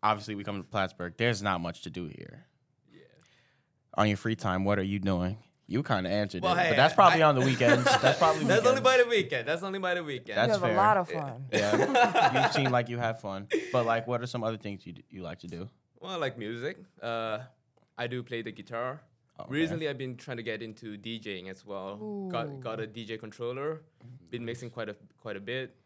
obviously, 0.02 0.34
we 0.34 0.44
come 0.44 0.58
to 0.58 0.68
Plattsburgh. 0.68 1.14
There's 1.16 1.42
not 1.42 1.60
much 1.60 1.82
to 1.82 1.90
do 1.90 2.06
here. 2.06 2.46
Yeah. 3.96 4.02
On 4.02 4.08
your 4.08 4.16
free 4.16 4.36
time, 4.36 4.64
what 4.64 4.78
are 4.78 4.82
you 4.84 4.98
doing? 4.98 5.36
You 5.66 5.82
kind 5.84 6.04
of 6.04 6.12
answered 6.12 6.42
Well, 6.42 6.54
it, 6.56 6.58
hey, 6.62 6.68
but 6.70 6.76
that's 6.76 6.94
probably 6.94 7.22
I- 7.22 7.28
on 7.28 7.36
the 7.36 7.42
weekends. 7.42 7.84
That's 7.84 8.18
probably 8.24 8.44
That's 8.44 8.66
only 8.66 8.80
by 8.80 8.96
the 8.98 9.06
weekend. 9.08 9.46
That's 9.46 9.62
only 9.62 9.78
by 9.78 9.94
the 9.94 10.02
weekend. 10.02 10.36
That's 10.36 10.48
you 10.48 10.52
have 10.54 10.62
fair. 10.62 10.72
a 10.72 10.76
lot 10.76 10.96
of 10.96 11.08
fun. 11.08 11.44
Yeah, 11.52 12.46
you 12.46 12.52
seem 12.52 12.70
like 12.72 12.88
you 12.88 12.98
have 12.98 13.20
fun. 13.20 13.46
But 13.72 13.86
like, 13.86 14.06
what 14.08 14.20
are 14.20 14.26
some 14.26 14.42
other 14.42 14.56
things 14.56 14.84
you 14.84 14.94
d- 14.94 15.04
you 15.10 15.22
like 15.22 15.38
to 15.40 15.46
do? 15.46 15.68
Well, 16.00 16.10
I 16.12 16.16
like 16.16 16.36
music. 16.38 16.76
Uh, 17.00 17.38
I 17.96 18.06
do 18.08 18.22
play 18.24 18.42
the 18.42 18.50
guitar. 18.50 19.00
Okay. 19.38 19.48
Recently, 19.48 19.88
I've 19.88 19.96
been 19.98 20.16
trying 20.16 20.38
to 20.38 20.42
get 20.42 20.60
into 20.60 20.98
DJing 20.98 21.48
as 21.48 21.64
well. 21.64 22.28
Got 22.32 22.60
got 22.60 22.80
a 22.80 22.86
DJ 22.86 23.18
controller. 23.18 23.82
Been 24.30 24.44
mixing 24.44 24.70
quite 24.70 24.88
a 24.88 24.96
quite 25.20 25.36
a 25.36 25.40
bit. 25.40 25.76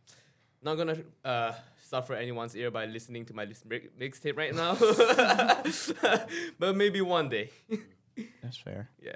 Not 0.62 0.76
gonna 0.76 0.96
uh, 1.26 1.52
suffer 1.82 2.14
anyone's 2.14 2.56
ear 2.56 2.70
by 2.70 2.86
listening 2.86 3.26
to 3.26 3.34
my 3.34 3.44
lis- 3.44 3.64
mixtape 4.00 4.38
right 4.38 4.54
now, 4.54 4.74
but 6.58 6.74
maybe 6.74 7.02
one 7.02 7.28
day. 7.28 7.50
That's 8.42 8.56
fair. 8.56 8.90
yeah. 9.02 9.12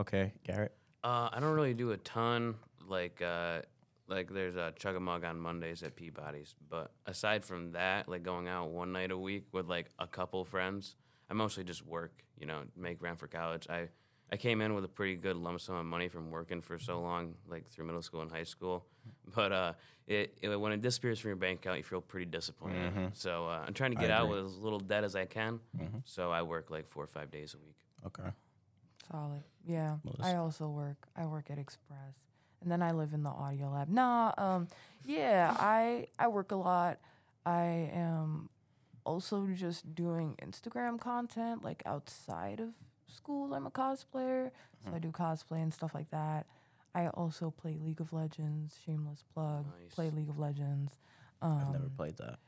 Okay, 0.00 0.32
Garrett. 0.44 0.72
Uh, 1.02 1.28
I 1.32 1.40
don't 1.40 1.54
really 1.54 1.74
do 1.74 1.90
a 1.90 1.96
ton. 1.96 2.54
Like, 2.86 3.20
uh, 3.20 3.62
like 4.06 4.32
there's 4.32 4.56
a 4.56 4.72
chug 4.76 4.96
a 4.96 5.00
mug 5.00 5.24
on 5.24 5.38
Mondays 5.38 5.82
at 5.82 5.96
Peabody's, 5.96 6.54
but 6.70 6.92
aside 7.06 7.44
from 7.44 7.72
that, 7.72 8.08
like 8.08 8.22
going 8.22 8.48
out 8.48 8.70
one 8.70 8.92
night 8.92 9.10
a 9.10 9.18
week 9.18 9.46
with 9.52 9.66
like 9.68 9.90
a 9.98 10.06
couple 10.06 10.44
friends, 10.44 10.94
I 11.28 11.34
mostly 11.34 11.64
just 11.64 11.84
work. 11.84 12.22
You 12.38 12.46
know, 12.46 12.60
make 12.76 13.02
rent 13.02 13.18
for 13.18 13.26
college. 13.26 13.66
I 13.68 13.88
I 14.30 14.36
came 14.36 14.60
in 14.60 14.74
with 14.74 14.84
a 14.84 14.88
pretty 14.88 15.16
good 15.16 15.36
lump 15.36 15.60
sum 15.60 15.76
of 15.76 15.86
money 15.86 16.08
from 16.08 16.30
working 16.30 16.60
for 16.60 16.78
so 16.78 17.00
long, 17.00 17.34
like 17.48 17.68
through 17.68 17.86
middle 17.86 18.02
school 18.02 18.20
and 18.22 18.30
high 18.30 18.44
school. 18.44 18.86
But 19.34 19.52
uh, 19.52 19.72
it, 20.06 20.38
it 20.42 20.56
when 20.60 20.72
it 20.72 20.80
disappears 20.80 21.18
from 21.18 21.28
your 21.30 21.36
bank 21.36 21.60
account, 21.60 21.78
you 21.78 21.82
feel 21.82 22.00
pretty 22.00 22.26
disappointed. 22.26 22.92
So 23.14 23.46
uh, 23.48 23.64
I'm 23.66 23.74
trying 23.74 23.90
to 23.92 23.96
get 23.96 24.10
out 24.10 24.28
with 24.28 24.44
as 24.44 24.56
little 24.58 24.80
debt 24.80 25.02
as 25.04 25.16
I 25.16 25.24
can. 25.26 25.60
So 26.04 26.30
I 26.30 26.42
work 26.42 26.70
like 26.70 26.86
four 26.86 27.04
or 27.04 27.06
five 27.08 27.30
days 27.30 27.54
a 27.54 27.58
week. 27.58 27.76
Okay. 28.06 28.30
Solid. 29.10 29.42
Yeah. 29.66 29.96
Melissa? 30.04 30.24
I 30.24 30.36
also 30.36 30.68
work. 30.68 31.08
I 31.16 31.26
work 31.26 31.50
at 31.50 31.58
Express, 31.58 32.14
and 32.60 32.70
then 32.70 32.82
I 32.82 32.92
live 32.92 33.12
in 33.12 33.22
the 33.22 33.30
audio 33.30 33.70
lab. 33.70 33.88
Nah. 33.88 34.32
Um. 34.36 34.68
Yeah. 35.04 35.54
I 35.58 36.08
I 36.18 36.28
work 36.28 36.52
a 36.52 36.56
lot. 36.56 36.98
I 37.46 37.90
am 37.94 38.50
also 39.04 39.46
just 39.54 39.94
doing 39.94 40.36
Instagram 40.42 41.00
content 41.00 41.64
like 41.64 41.82
outside 41.86 42.60
of 42.60 42.70
school. 43.06 43.54
I'm 43.54 43.66
a 43.66 43.70
cosplayer, 43.70 44.50
so 44.84 44.94
I 44.94 44.98
do 44.98 45.10
cosplay 45.10 45.62
and 45.62 45.72
stuff 45.72 45.94
like 45.94 46.10
that. 46.10 46.46
I 46.94 47.08
also 47.08 47.50
play 47.50 47.76
League 47.80 48.00
of 48.00 48.12
Legends. 48.12 48.76
Shameless 48.84 49.24
plug. 49.32 49.66
Nice. 49.66 49.94
Play 49.94 50.10
League 50.10 50.28
of 50.28 50.38
Legends. 50.38 50.96
Um, 51.40 51.58
I've 51.58 51.72
never 51.72 51.88
played 51.96 52.16
that. 52.18 52.38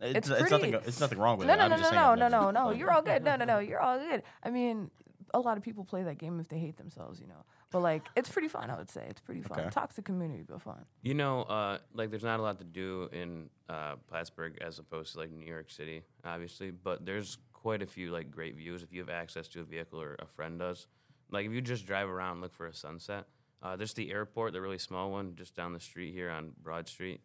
It's 0.00 0.28
It's, 0.28 0.40
it's, 0.40 0.50
nothing. 0.50 0.74
It's 0.74 1.00
nothing 1.00 1.18
wrong 1.18 1.38
with 1.38 1.46
no, 1.46 1.54
it. 1.54 1.56
no, 1.56 1.64
I'm 1.64 1.70
no, 1.70 1.76
just 1.76 1.92
no, 1.92 1.96
saying 1.96 2.18
no, 2.18 2.24
I've 2.24 2.30
no, 2.30 2.50
no, 2.50 2.50
no. 2.70 2.70
You're 2.70 2.90
all 2.90 3.02
good. 3.02 3.24
No, 3.24 3.36
no, 3.36 3.44
no. 3.44 3.58
You're 3.58 3.80
all 3.80 3.98
good. 3.98 4.22
I 4.42 4.50
mean, 4.50 4.90
a 5.34 5.40
lot 5.40 5.56
of 5.56 5.62
people 5.62 5.84
play 5.84 6.02
that 6.02 6.18
game 6.18 6.40
if 6.40 6.48
they 6.48 6.58
hate 6.58 6.76
themselves, 6.76 7.20
you 7.20 7.26
know. 7.26 7.44
But 7.70 7.80
like, 7.80 8.06
it's 8.14 8.28
pretty 8.28 8.48
fun. 8.48 8.70
I 8.70 8.76
would 8.76 8.90
say 8.90 9.06
it's 9.08 9.20
pretty 9.20 9.42
fun. 9.42 9.60
Okay. 9.60 9.70
Toxic 9.70 10.04
community, 10.04 10.44
but 10.48 10.62
fun. 10.62 10.84
You 11.02 11.14
know, 11.14 11.42
uh, 11.42 11.78
like 11.94 12.10
there's 12.10 12.22
not 12.24 12.40
a 12.40 12.42
lot 12.42 12.58
to 12.58 12.64
do 12.64 13.08
in 13.12 13.50
uh, 13.68 13.96
Plattsburgh 14.08 14.58
as 14.60 14.78
opposed 14.78 15.14
to 15.14 15.20
like 15.20 15.30
New 15.30 15.46
York 15.46 15.70
City, 15.70 16.02
obviously. 16.24 16.70
But 16.70 17.04
there's 17.04 17.38
quite 17.52 17.82
a 17.82 17.86
few 17.86 18.12
like 18.12 18.30
great 18.30 18.56
views 18.56 18.82
if 18.82 18.92
you 18.92 19.00
have 19.00 19.10
access 19.10 19.48
to 19.48 19.60
a 19.60 19.64
vehicle 19.64 20.00
or 20.00 20.16
a 20.20 20.26
friend 20.26 20.58
does. 20.58 20.86
Like 21.30 21.46
if 21.46 21.52
you 21.52 21.60
just 21.60 21.86
drive 21.86 22.08
around, 22.08 22.40
look 22.40 22.54
for 22.54 22.66
a 22.66 22.74
sunset. 22.74 23.26
Uh, 23.62 23.74
there's 23.74 23.94
the 23.94 24.12
airport, 24.12 24.52
the 24.52 24.60
really 24.60 24.78
small 24.78 25.10
one, 25.10 25.34
just 25.34 25.56
down 25.56 25.72
the 25.72 25.80
street 25.80 26.12
here 26.12 26.30
on 26.30 26.52
Broad 26.62 26.86
Street. 26.88 27.20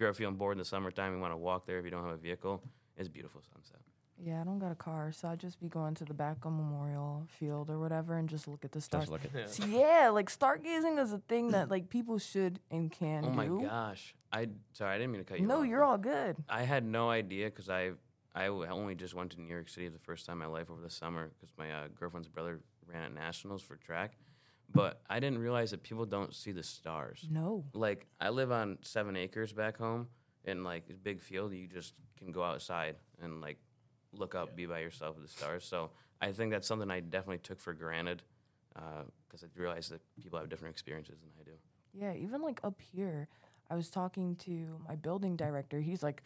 If 0.00 0.02
you're 0.04 0.08
ever 0.08 0.16
feeling 0.16 0.36
bored 0.36 0.52
in 0.52 0.58
the 0.58 0.64
summertime, 0.64 1.12
you 1.12 1.20
want 1.20 1.34
to 1.34 1.36
walk 1.36 1.66
there 1.66 1.78
if 1.78 1.84
you 1.84 1.90
don't 1.90 2.02
have 2.04 2.14
a 2.14 2.16
vehicle. 2.16 2.62
It's 2.96 3.06
a 3.06 3.10
beautiful 3.10 3.42
sunset. 3.52 3.76
Yeah, 4.18 4.40
I 4.40 4.44
don't 4.44 4.58
got 4.58 4.72
a 4.72 4.74
car, 4.74 5.12
so 5.12 5.28
I'd 5.28 5.38
just 5.40 5.60
be 5.60 5.68
going 5.68 5.94
to 5.96 6.06
the 6.06 6.14
back 6.14 6.38
of 6.46 6.52
Memorial 6.52 7.26
Field 7.28 7.68
or 7.68 7.78
whatever 7.78 8.16
and 8.16 8.26
just 8.26 8.48
look 8.48 8.64
at 8.64 8.72
the 8.72 8.80
stars. 8.80 9.10
Just 9.10 9.12
look 9.12 9.20
at 9.34 9.50
So, 9.50 9.66
yeah, 9.66 10.08
like 10.08 10.30
stargazing 10.30 10.98
is 11.02 11.12
a 11.12 11.18
thing 11.28 11.50
that 11.50 11.70
like 11.70 11.90
people 11.90 12.18
should 12.18 12.60
and 12.70 12.90
can 12.90 13.26
Oh 13.26 13.30
my 13.30 13.44
do. 13.44 13.60
gosh! 13.60 14.14
I 14.32 14.48
sorry, 14.72 14.94
I 14.94 14.96
didn't 14.96 15.12
mean 15.12 15.20
to 15.20 15.26
cut 15.26 15.38
you. 15.38 15.44
Off. 15.44 15.48
No, 15.50 15.60
off. 15.60 15.66
you're 15.66 15.84
all 15.84 15.98
good. 15.98 16.36
I 16.48 16.62
had 16.62 16.82
no 16.82 17.10
idea 17.10 17.50
because 17.50 17.68
I 17.68 17.90
I 18.34 18.46
only 18.46 18.94
just 18.94 19.12
went 19.12 19.32
to 19.32 19.38
New 19.42 19.52
York 19.52 19.68
City 19.68 19.88
the 19.88 19.98
first 19.98 20.24
time 20.24 20.40
in 20.40 20.48
my 20.48 20.58
life 20.58 20.70
over 20.70 20.80
the 20.80 20.88
summer 20.88 21.30
because 21.38 21.52
my 21.58 21.70
uh, 21.70 21.88
girlfriend's 21.94 22.28
brother 22.28 22.60
ran 22.86 23.02
at 23.02 23.12
nationals 23.12 23.60
for 23.60 23.76
track, 23.76 24.14
but 24.72 25.00
I 25.08 25.20
didn't 25.20 25.38
realize 25.38 25.70
that 25.72 25.82
people 25.82 26.06
don't 26.06 26.34
see 26.34 26.52
the 26.52 26.62
stars. 26.62 27.26
No. 27.30 27.64
Like 27.72 28.06
I 28.20 28.30
live 28.30 28.52
on 28.52 28.78
seven 28.82 29.16
acres 29.16 29.52
back 29.52 29.76
home 29.76 30.08
and 30.44 30.64
like 30.64 30.84
a 30.90 30.94
big 30.94 31.20
field. 31.20 31.52
You 31.52 31.66
just 31.66 31.94
can 32.18 32.32
go 32.32 32.42
outside 32.42 32.96
and 33.22 33.40
like 33.40 33.58
look 34.12 34.34
up, 34.34 34.56
be 34.56 34.66
by 34.66 34.80
yourself 34.80 35.16
with 35.16 35.26
the 35.26 35.32
stars. 35.32 35.64
So 35.64 35.90
I 36.20 36.32
think 36.32 36.52
that's 36.52 36.66
something 36.66 36.90
I 36.90 37.00
definitely 37.00 37.38
took 37.38 37.60
for 37.60 37.72
granted 37.72 38.22
uh, 38.76 39.04
because 39.26 39.44
I 39.44 39.46
realized 39.60 39.90
that 39.92 40.00
people 40.20 40.38
have 40.38 40.48
different 40.48 40.72
experiences 40.72 41.18
than 41.20 41.30
I 41.40 41.44
do. 41.44 41.56
Yeah, 41.92 42.14
even 42.14 42.42
like 42.42 42.60
up 42.62 42.80
here, 42.80 43.28
I 43.70 43.74
was 43.74 43.88
talking 43.88 44.36
to 44.36 44.80
my 44.86 44.96
building 44.96 45.36
director. 45.36 45.80
He's 45.80 46.02
like 46.02 46.22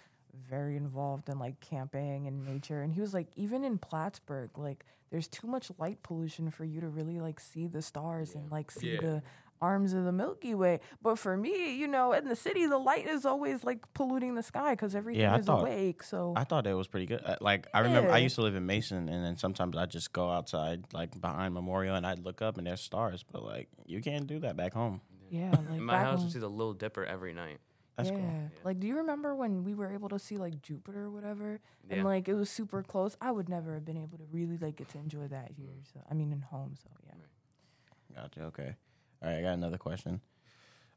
very 0.49 0.77
involved 0.77 1.29
in 1.29 1.39
like 1.39 1.61
camping 1.61 2.27
and 2.27 2.45
nature. 2.47 2.83
And 2.83 2.93
he 2.93 3.01
was 3.01 3.15
like, 3.15 3.29
even 3.37 3.65
in 3.65 3.79
Plattsburgh, 3.79 4.51
like 4.59 4.85
there's 5.11 5.29
too 5.29 5.47
much 5.47 5.71
light 5.79 6.03
pollution 6.03 6.51
for 6.51 6.65
you 6.65 6.81
to 6.81 6.89
really 6.89 7.21
like 7.21 7.41
see 7.41 7.67
the 7.67 7.83
stars 7.83 8.35
and 8.35 8.51
like 8.51 8.71
see 8.71 8.95
Yeah. 8.95 9.01
the 9.01 9.23
arms 9.63 9.93
of 9.95 10.05
the 10.05 10.13
Milky 10.13 10.55
Way. 10.55 10.81
But 11.01 11.19
for 11.19 11.37
me, 11.37 11.77
you 11.77 11.87
know, 11.87 12.13
in 12.13 12.29
the 12.29 12.37
city, 12.37 12.67
the 12.67 12.77
light 12.77 13.07
is 13.07 13.25
always 13.25 13.65
like 13.65 13.81
polluting 13.95 14.35
the 14.35 14.43
sky 14.43 14.73
because 14.73 14.95
everything 14.95 15.25
I 15.25 15.39
is 15.39 15.47
thought- 15.47 15.61
awake. 15.61 16.03
So 16.03 16.35
I 16.37 16.45
thought 16.45 16.67
it 16.67 16.75
was 16.75 16.89
pretty 16.89 17.07
good. 17.07 17.23
Uh, 17.25 17.37
Like 17.41 17.67
I 17.73 17.81
remember, 17.81 18.11
I 18.11 18.19
used 18.19 18.35
to 18.35 18.43
live 18.43 18.57
in 18.57 18.67
Mason, 18.67 19.09
and 19.09 19.25
then 19.25 19.37
sometimes 19.39 19.77
I 19.77 19.87
just 19.87 20.13
go 20.13 20.29
outside, 20.31 20.93
like 20.93 21.19
behind 21.19 21.55
Memorial, 21.55 21.95
and 21.97 22.07
I'd 22.07 22.19
look 22.19 22.43
up 22.43 22.59
and 22.59 22.67
there's 22.67 22.81
stars. 22.83 23.25
But 23.31 23.43
like 23.45 23.69
you 23.87 24.01
can't 24.03 24.27
do 24.27 24.41
that 24.41 24.57
back 24.57 24.75
home. 24.75 25.01
yeah, 25.31 25.51
like 25.71 25.79
In 25.79 25.85
my 25.85 25.99
house, 25.99 26.19
when- 26.19 26.27
we 26.27 26.33
see 26.33 26.41
the 26.41 26.51
Little 26.51 26.75
Dipper 26.75 27.05
every 27.05 27.33
night. 27.33 27.59
That's 27.97 28.11
yeah. 28.11 28.17
cool. 28.17 28.51
Like, 28.65 28.81
do 28.81 28.87
you 28.87 28.97
remember 28.97 29.35
when 29.35 29.63
we 29.63 29.75
were 29.75 29.93
able 29.93 30.09
to 30.09 30.19
see 30.19 30.37
like 30.37 30.61
Jupiter 30.63 31.05
or 31.05 31.11
whatever? 31.11 31.61
And 31.89 31.99
Yeah. 31.99 32.05
like 32.05 32.29
it 32.29 32.35
was 32.35 32.51
super 32.51 32.83
close. 32.83 33.17
I 33.21 33.31
would 33.31 33.49
never 33.49 33.75
have 33.75 33.85
been 33.85 33.97
able 33.97 34.19
to 34.19 34.25
really 34.33 34.59
like 34.59 34.77
get 34.77 34.89
to 34.91 34.99
enjoy 34.99 35.29
that 35.29 35.53
here. 35.57 35.75
So 35.93 36.01
I 36.11 36.15
mean, 36.15 36.33
in 36.33 36.41
home. 36.41 36.75
So 36.83 36.89
yeah. 37.07 37.15
Gotcha. 38.15 38.43
Okay. 38.45 38.75
All 39.23 39.29
right. 39.29 39.39
I 39.39 39.43
got 39.43 39.55
another 39.55 39.79
question. 39.79 40.21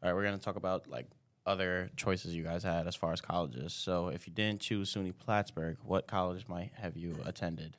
All 0.01 0.09
right, 0.09 0.15
we're 0.15 0.23
gonna 0.23 0.37
talk 0.37 0.57
about 0.57 0.87
like 0.87 1.07
other 1.47 1.89
choices 1.95 2.35
you 2.35 2.43
guys 2.43 2.61
had 2.61 2.87
as 2.87 2.95
far 2.95 3.13
as 3.13 3.21
colleges. 3.21 3.73
So, 3.73 4.09
if 4.09 4.27
you 4.27 4.33
didn't 4.33 4.61
choose 4.61 4.93
SUNY 4.93 5.17
Plattsburgh, 5.17 5.77
what 5.83 6.05
college 6.05 6.47
might 6.47 6.71
have 6.75 6.97
you 6.97 7.15
attended? 7.25 7.77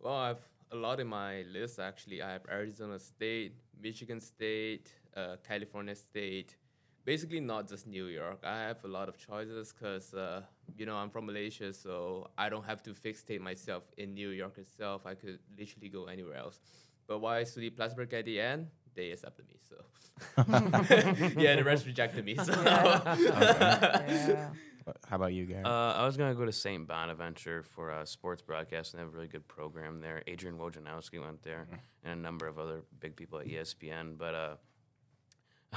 Well, 0.00 0.14
I 0.14 0.28
have 0.28 0.40
a 0.70 0.76
lot 0.76 1.00
in 1.00 1.08
my 1.08 1.42
list 1.42 1.78
actually. 1.78 2.22
I 2.22 2.32
have 2.32 2.42
Arizona 2.50 2.98
State, 2.98 3.56
Michigan 3.80 4.20
State, 4.20 4.92
uh, 5.16 5.36
California 5.46 5.94
State. 5.94 6.56
Basically, 7.04 7.40
not 7.40 7.68
just 7.68 7.86
New 7.86 8.06
York. 8.06 8.40
I 8.44 8.60
have 8.62 8.82
a 8.84 8.88
lot 8.88 9.08
of 9.10 9.18
choices 9.18 9.72
because, 9.72 10.14
uh, 10.14 10.40
you 10.76 10.86
know, 10.86 10.96
I'm 10.96 11.10
from 11.10 11.26
Malaysia, 11.26 11.72
so 11.72 12.28
I 12.38 12.48
don't 12.48 12.64
have 12.64 12.82
to 12.84 12.90
fixate 12.94 13.40
myself 13.40 13.82
in 13.98 14.14
New 14.14 14.30
York 14.30 14.56
itself. 14.58 15.04
I 15.04 15.14
could 15.14 15.38
literally 15.58 15.90
go 15.90 16.06
anywhere 16.06 16.36
else. 16.36 16.60
But 17.06 17.18
why 17.20 17.44
study 17.44 17.68
Plattsburgh 17.68 18.12
at 18.14 18.24
the 18.24 18.40
end? 18.40 18.68
They 18.94 19.10
accepted 19.10 19.46
me, 19.48 19.56
so. 19.68 19.76
yeah, 21.40 21.56
the 21.56 21.62
rest 21.64 21.84
rejected 21.84 22.24
me, 22.24 22.36
so. 22.36 22.52
yeah. 22.64 24.48
What- 24.84 24.96
How 25.08 25.16
about 25.16 25.32
you, 25.34 25.46
Gary? 25.46 25.64
Uh, 25.64 25.68
I 26.00 26.04
was 26.06 26.16
gonna 26.16 26.34
go 26.34 26.44
to 26.44 26.52
St. 26.52 26.86
Bonaventure 26.86 27.62
for 27.62 27.90
uh, 27.90 28.04
sports 28.04 28.42
broadcast, 28.42 28.92
and 28.92 28.98
they 28.98 29.04
have 29.04 29.12
a 29.12 29.16
really 29.16 29.28
good 29.28 29.46
program 29.48 30.00
there. 30.00 30.22
Adrian 30.26 30.56
Wojnarowski 30.58 31.20
went 31.22 31.42
there, 31.42 31.66
and 32.04 32.12
a 32.18 32.22
number 32.22 32.46
of 32.46 32.58
other 32.58 32.82
big 33.00 33.16
people 33.16 33.38
at 33.38 33.46
ESPN. 33.46 34.16
But 34.18 34.34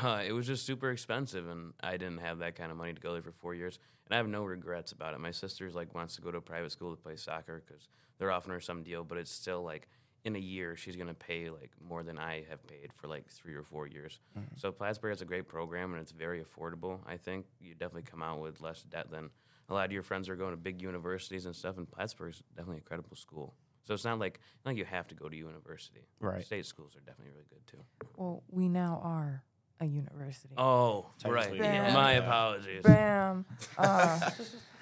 uh, 0.03 0.21
it 0.25 0.31
was 0.31 0.47
just 0.47 0.65
super 0.65 0.91
expensive, 0.91 1.47
and 1.47 1.73
I 1.81 1.97
didn't 1.97 2.19
have 2.19 2.39
that 2.39 2.55
kind 2.55 2.71
of 2.71 2.77
money 2.77 2.93
to 2.93 3.01
go 3.01 3.13
there 3.13 3.21
for 3.21 3.31
four 3.31 3.53
years. 3.55 3.79
And 4.05 4.13
I 4.13 4.17
have 4.17 4.27
no 4.27 4.43
regrets 4.45 4.91
about 4.91 5.13
it. 5.13 5.19
My 5.19 5.31
sister's 5.31 5.75
like 5.75 5.93
wants 5.93 6.15
to 6.15 6.21
go 6.21 6.31
to 6.31 6.37
a 6.37 6.41
private 6.41 6.71
school 6.71 6.95
to 6.95 7.01
play 7.01 7.15
soccer 7.17 7.63
because 7.65 7.89
they're 8.17 8.31
offering 8.31 8.53
her 8.53 8.61
some 8.61 8.83
deal, 8.83 9.03
but 9.03 9.17
it's 9.17 9.31
still 9.31 9.63
like 9.63 9.87
in 10.23 10.35
a 10.35 10.39
year 10.39 10.75
she's 10.75 10.95
gonna 10.95 11.13
pay 11.13 11.49
like 11.49 11.71
more 11.87 12.03
than 12.03 12.17
I 12.17 12.43
have 12.49 12.65
paid 12.67 12.91
for 12.93 13.07
like 13.07 13.27
three 13.29 13.53
or 13.53 13.63
four 13.63 13.87
years. 13.87 14.19
So 14.55 14.71
Plattsburgh 14.71 15.11
has 15.11 15.21
a 15.21 15.25
great 15.25 15.47
program 15.47 15.93
and 15.93 16.01
it's 16.01 16.11
very 16.11 16.41
affordable. 16.41 16.99
I 17.05 17.17
think 17.17 17.45
you 17.59 17.73
definitely 17.73 18.03
come 18.03 18.21
out 18.23 18.39
with 18.39 18.61
less 18.61 18.81
debt 18.83 19.11
than 19.11 19.29
a 19.69 19.73
lot 19.73 19.85
of 19.85 19.91
your 19.91 20.03
friends 20.03 20.29
are 20.29 20.35
going 20.35 20.51
to 20.51 20.57
big 20.57 20.81
universities 20.81 21.45
and 21.45 21.55
stuff. 21.55 21.77
And 21.77 21.89
Plattsburgh 21.89 22.33
is 22.33 22.41
definitely 22.55 22.79
a 22.79 22.87
credible 22.87 23.15
school. 23.15 23.53
So 23.83 23.93
it's 23.93 24.03
not 24.05 24.19
like 24.19 24.39
not 24.65 24.71
like 24.71 24.77
you 24.77 24.85
have 24.85 25.07
to 25.09 25.15
go 25.15 25.29
to 25.29 25.35
university. 25.35 26.07
Right. 26.19 26.45
State 26.45 26.65
schools 26.65 26.95
are 26.95 27.01
definitely 27.01 27.31
really 27.31 27.47
good 27.49 27.65
too. 27.67 27.83
Well, 28.17 28.43
we 28.49 28.67
now 28.67 29.01
are 29.03 29.43
a 29.79 29.85
university. 29.85 30.53
Oh, 30.57 31.07
right. 31.25 31.43
Technically, 31.43 31.59
yeah. 31.59 31.93
My 31.93 32.13
apologies. 32.13 32.83
Bam. 32.83 33.45
Uh, 33.77 34.31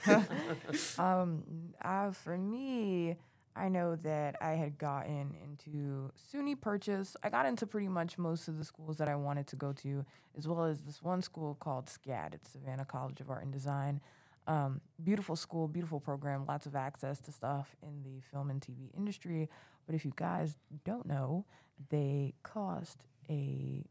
um, 1.00 1.44
uh, 1.84 2.12
for 2.12 2.38
me, 2.38 3.16
I 3.56 3.70
know 3.70 3.96
that 3.96 4.36
I 4.42 4.52
had 4.52 4.78
gotten 4.78 5.34
into 5.44 6.12
SUNY 6.32 6.60
Purchase. 6.60 7.16
I 7.24 7.30
got 7.30 7.46
into 7.46 7.66
pretty 7.66 7.88
much 7.88 8.18
most 8.18 8.48
of 8.48 8.58
the 8.58 8.66
schools 8.66 8.98
that 8.98 9.08
I 9.08 9.16
wanted 9.16 9.48
to 9.48 9.56
go 9.56 9.74
to, 9.74 10.06
as 10.38 10.48
well 10.48 10.66
as 10.66 10.82
this 10.82 11.02
one 11.02 11.22
school 11.22 11.56
called 11.60 11.88
SCAD. 11.88 12.36
It's 12.36 12.52
Savannah 12.52 12.86
College 12.86 13.22
of 13.22 13.30
Art 13.30 13.44
and 13.44 13.54
Design. 13.54 14.02
Um, 14.48 14.82
beautiful 15.04 15.36
school, 15.36 15.68
beautiful 15.68 16.00
program, 16.00 16.46
lots 16.46 16.66
of 16.66 16.76
access 16.76 17.20
to 17.22 17.32
stuff 17.32 17.76
in 17.82 18.04
the 18.04 18.22
film 18.32 18.50
and 18.50 18.62
TV 18.62 18.96
industry. 18.96 19.50
But 19.86 19.96
if 19.96 20.06
you 20.06 20.14
guys 20.16 20.56
don't 20.84 21.06
know, 21.08 21.46
they 21.90 22.34
cost 22.44 23.04
a 23.30 23.84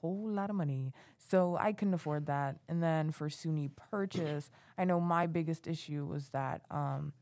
whole 0.00 0.28
lot 0.28 0.50
of 0.50 0.56
money. 0.56 0.92
So 1.16 1.56
I 1.60 1.72
couldn't 1.72 1.94
afford 1.94 2.26
that. 2.26 2.56
And 2.68 2.82
then 2.82 3.10
for 3.10 3.28
SUNY 3.28 3.70
purchase, 3.90 4.50
I 4.76 4.84
know 4.84 5.00
my 5.00 5.26
biggest 5.26 5.66
issue 5.66 6.06
was 6.06 6.28
that 6.30 6.62
um, 6.70 7.12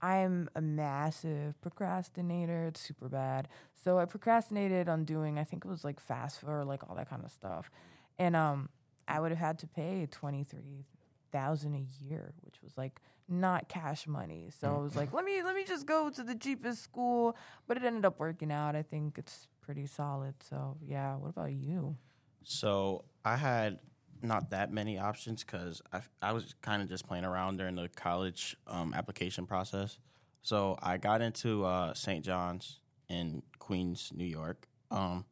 I'm 0.00 0.48
a 0.56 0.60
massive 0.60 1.60
procrastinator. 1.60 2.66
It's 2.66 2.80
super 2.80 3.08
bad. 3.08 3.48
So 3.74 3.98
I 3.98 4.04
procrastinated 4.04 4.88
on 4.88 5.04
doing, 5.04 5.38
I 5.38 5.44
think 5.44 5.64
it 5.64 5.68
was 5.68 5.84
like 5.84 6.04
FAFSA 6.04 6.48
or 6.48 6.64
like 6.64 6.88
all 6.88 6.96
that 6.96 7.08
kind 7.08 7.24
of 7.24 7.30
stuff. 7.30 7.70
And 8.18 8.34
um, 8.34 8.68
I 9.06 9.20
would 9.20 9.30
have 9.30 9.38
had 9.38 9.58
to 9.60 9.66
pay 9.66 10.06
twenty 10.10 10.44
three 10.44 10.86
thousand 11.30 11.74
a 11.74 12.04
year, 12.04 12.34
which 12.42 12.56
was 12.62 12.76
like 12.76 13.00
not 13.28 13.68
cash 13.68 14.06
money. 14.06 14.50
So 14.60 14.74
I 14.74 14.78
was 14.78 14.96
like, 14.96 15.12
let 15.12 15.24
me 15.24 15.42
let 15.42 15.54
me 15.54 15.64
just 15.64 15.86
go 15.86 16.10
to 16.10 16.22
the 16.22 16.34
cheapest 16.34 16.82
school. 16.82 17.36
But 17.66 17.76
it 17.76 17.84
ended 17.84 18.04
up 18.04 18.18
working 18.18 18.52
out. 18.52 18.76
I 18.76 18.82
think 18.82 19.18
it's 19.18 19.48
pretty 19.60 19.86
solid. 19.86 20.34
So 20.48 20.76
yeah. 20.84 21.16
What 21.16 21.30
about 21.30 21.52
you? 21.52 21.96
So 22.44 23.04
I 23.24 23.36
had 23.36 23.78
not 24.22 24.50
that 24.50 24.72
many 24.72 24.98
options 24.98 25.44
because 25.44 25.82
I, 25.92 26.00
I 26.20 26.32
was 26.32 26.54
kind 26.62 26.82
of 26.82 26.88
just 26.88 27.06
playing 27.06 27.24
around 27.24 27.58
during 27.58 27.74
the 27.74 27.88
college 27.88 28.56
um, 28.66 28.94
application 28.94 29.46
process. 29.46 29.98
So 30.42 30.76
I 30.82 30.96
got 30.96 31.22
into 31.22 31.64
uh, 31.64 31.94
St. 31.94 32.24
John's 32.24 32.80
in 33.08 33.42
Queens, 33.58 34.10
New 34.14 34.24
York. 34.24 34.66
Um, 34.90 35.24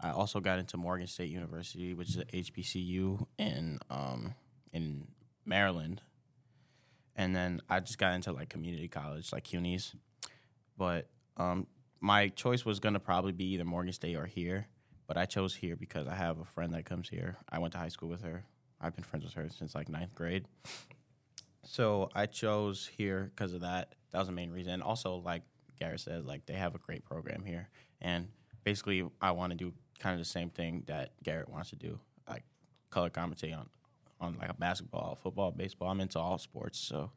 I 0.00 0.10
also 0.10 0.40
got 0.40 0.58
into 0.58 0.76
Morgan 0.76 1.06
State 1.06 1.30
University, 1.30 1.94
which 1.94 2.10
is 2.10 2.18
a 2.18 2.24
HBCU 2.24 3.26
in 3.38 3.80
um, 3.90 4.34
in 4.72 5.08
Maryland, 5.44 6.02
and 7.16 7.34
then 7.34 7.60
I 7.68 7.80
just 7.80 7.98
got 7.98 8.14
into 8.14 8.32
like 8.32 8.48
community 8.48 8.86
college, 8.86 9.32
like 9.32 9.44
CUNY's. 9.44 9.94
But 10.76 11.08
um, 11.36 11.66
my 12.00 12.28
choice 12.28 12.64
was 12.64 12.78
gonna 12.78 13.00
probably 13.00 13.32
be 13.32 13.46
either 13.54 13.64
Morgan 13.64 13.92
State 13.92 14.14
or 14.14 14.26
here, 14.26 14.68
but 15.08 15.16
I 15.16 15.24
chose 15.24 15.56
here 15.56 15.74
because 15.74 16.06
I 16.06 16.14
have 16.14 16.38
a 16.38 16.44
friend 16.44 16.74
that 16.74 16.84
comes 16.84 17.08
here. 17.08 17.38
I 17.50 17.58
went 17.58 17.72
to 17.72 17.78
high 17.78 17.88
school 17.88 18.10
with 18.10 18.22
her. 18.22 18.44
I've 18.80 18.94
been 18.94 19.02
friends 19.02 19.24
with 19.24 19.34
her 19.34 19.48
since 19.48 19.74
like 19.74 19.88
ninth 19.88 20.14
grade. 20.14 20.44
So 21.64 22.10
I 22.14 22.26
chose 22.26 22.88
here 22.96 23.32
because 23.34 23.54
of 23.54 23.62
that. 23.62 23.94
That 24.12 24.18
was 24.18 24.28
the 24.28 24.32
main 24.32 24.50
reason. 24.52 24.82
Also, 24.82 25.16
like 25.16 25.42
Garrett 25.80 26.00
says, 26.00 26.24
like 26.24 26.46
they 26.46 26.54
have 26.54 26.74
a 26.74 26.78
great 26.78 27.04
program 27.04 27.42
here, 27.44 27.68
and 28.00 28.28
basically, 28.64 29.04
I 29.20 29.32
want 29.32 29.52
to 29.52 29.56
do 29.56 29.72
kind 29.98 30.14
of 30.14 30.18
the 30.18 30.24
same 30.24 30.50
thing 30.50 30.84
that 30.86 31.10
Garrett 31.22 31.48
wants 31.48 31.70
to 31.70 31.76
do, 31.76 31.98
like 32.28 32.44
color 32.90 33.10
commentary 33.10 33.52
on, 33.52 33.68
on 34.20 34.36
like 34.40 34.50
a 34.50 34.54
basketball, 34.54 35.18
football, 35.20 35.50
baseball. 35.50 35.90
I'm 35.90 36.00
into 36.00 36.18
all 36.18 36.38
sports, 36.38 36.78
so 36.78 37.10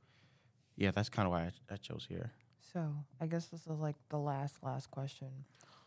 yeah, 0.75 0.91
that's 0.91 1.09
kind 1.09 1.25
of 1.27 1.31
why 1.31 1.41
I, 1.43 1.73
I 1.73 1.77
chose 1.77 2.05
here. 2.09 2.31
So 2.73 2.93
I 3.19 3.27
guess 3.27 3.47
this 3.47 3.61
is 3.67 3.79
like 3.79 3.95
the 4.09 4.17
last 4.17 4.57
last 4.63 4.91
question. 4.91 5.29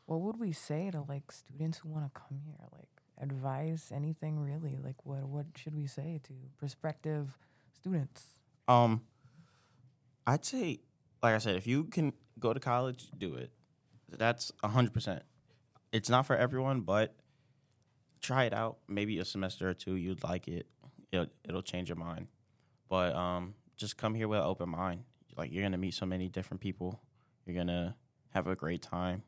What 0.07 0.21
would 0.21 0.39
we 0.39 0.53
say 0.53 0.91
to 0.91 1.03
like 1.09 1.33
students 1.33 1.79
who 1.79 1.89
want 1.89 2.13
to 2.13 2.21
come 2.21 2.41
here? 2.45 2.67
Like 2.73 2.89
advice, 3.21 3.91
anything 3.95 4.39
really? 4.39 4.77
Like 4.83 5.05
what 5.05 5.27
what 5.29 5.47
should 5.57 5.75
we 5.75 5.87
say 5.87 6.21
to 6.25 6.33
prospective 6.59 7.39
students? 7.73 8.25
Um, 8.69 9.03
I'd 10.27 10.45
say, 10.45 10.81
like 11.23 11.35
I 11.35 11.39
said, 11.39 11.57
if 11.57 11.67
you 11.67 11.85
can 11.85 12.13
go 12.39 12.53
to 12.53 12.61
college, 12.61 13.07
do 13.17 13.35
it. 13.35 13.51
That's 14.11 14.53
hundred 14.63 14.93
percent. 14.93 15.23
It's 15.93 16.09
not 16.09 16.27
for 16.27 16.37
everyone, 16.37 16.81
but 16.81 17.15
try 18.21 18.45
it 18.45 18.53
out. 18.53 18.79
Maybe 18.89 19.19
a 19.19 19.25
semester 19.25 19.69
or 19.69 19.75
two, 19.75 19.97
you'd 19.97 20.25
like 20.25 20.49
it. 20.49 20.67
It'll, 21.13 21.27
it'll 21.49 21.63
change 21.63 21.89
your 21.89 21.97
mind. 21.97 22.27
But 22.89 23.15
um, 23.15 23.55
just 23.77 23.97
come 23.97 24.15
here 24.15 24.29
with 24.29 24.41
an 24.41 24.45
open 24.45 24.69
mind. 24.69 25.05
Like 25.37 25.53
you're 25.53 25.63
gonna 25.63 25.79
meet 25.79 25.95
so 25.95 26.07
many 26.07 26.29
different 26.29 26.61
people. 26.61 27.01
You're 27.47 27.57
gonna 27.57 27.97
have 28.33 28.47
a 28.47 28.57
great 28.57 28.83
time. 28.83 29.23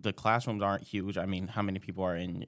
The 0.00 0.12
classrooms 0.12 0.62
aren't 0.62 0.84
huge. 0.84 1.18
I 1.18 1.26
mean, 1.26 1.48
how 1.48 1.62
many 1.62 1.78
people 1.78 2.04
are 2.04 2.16
in? 2.16 2.44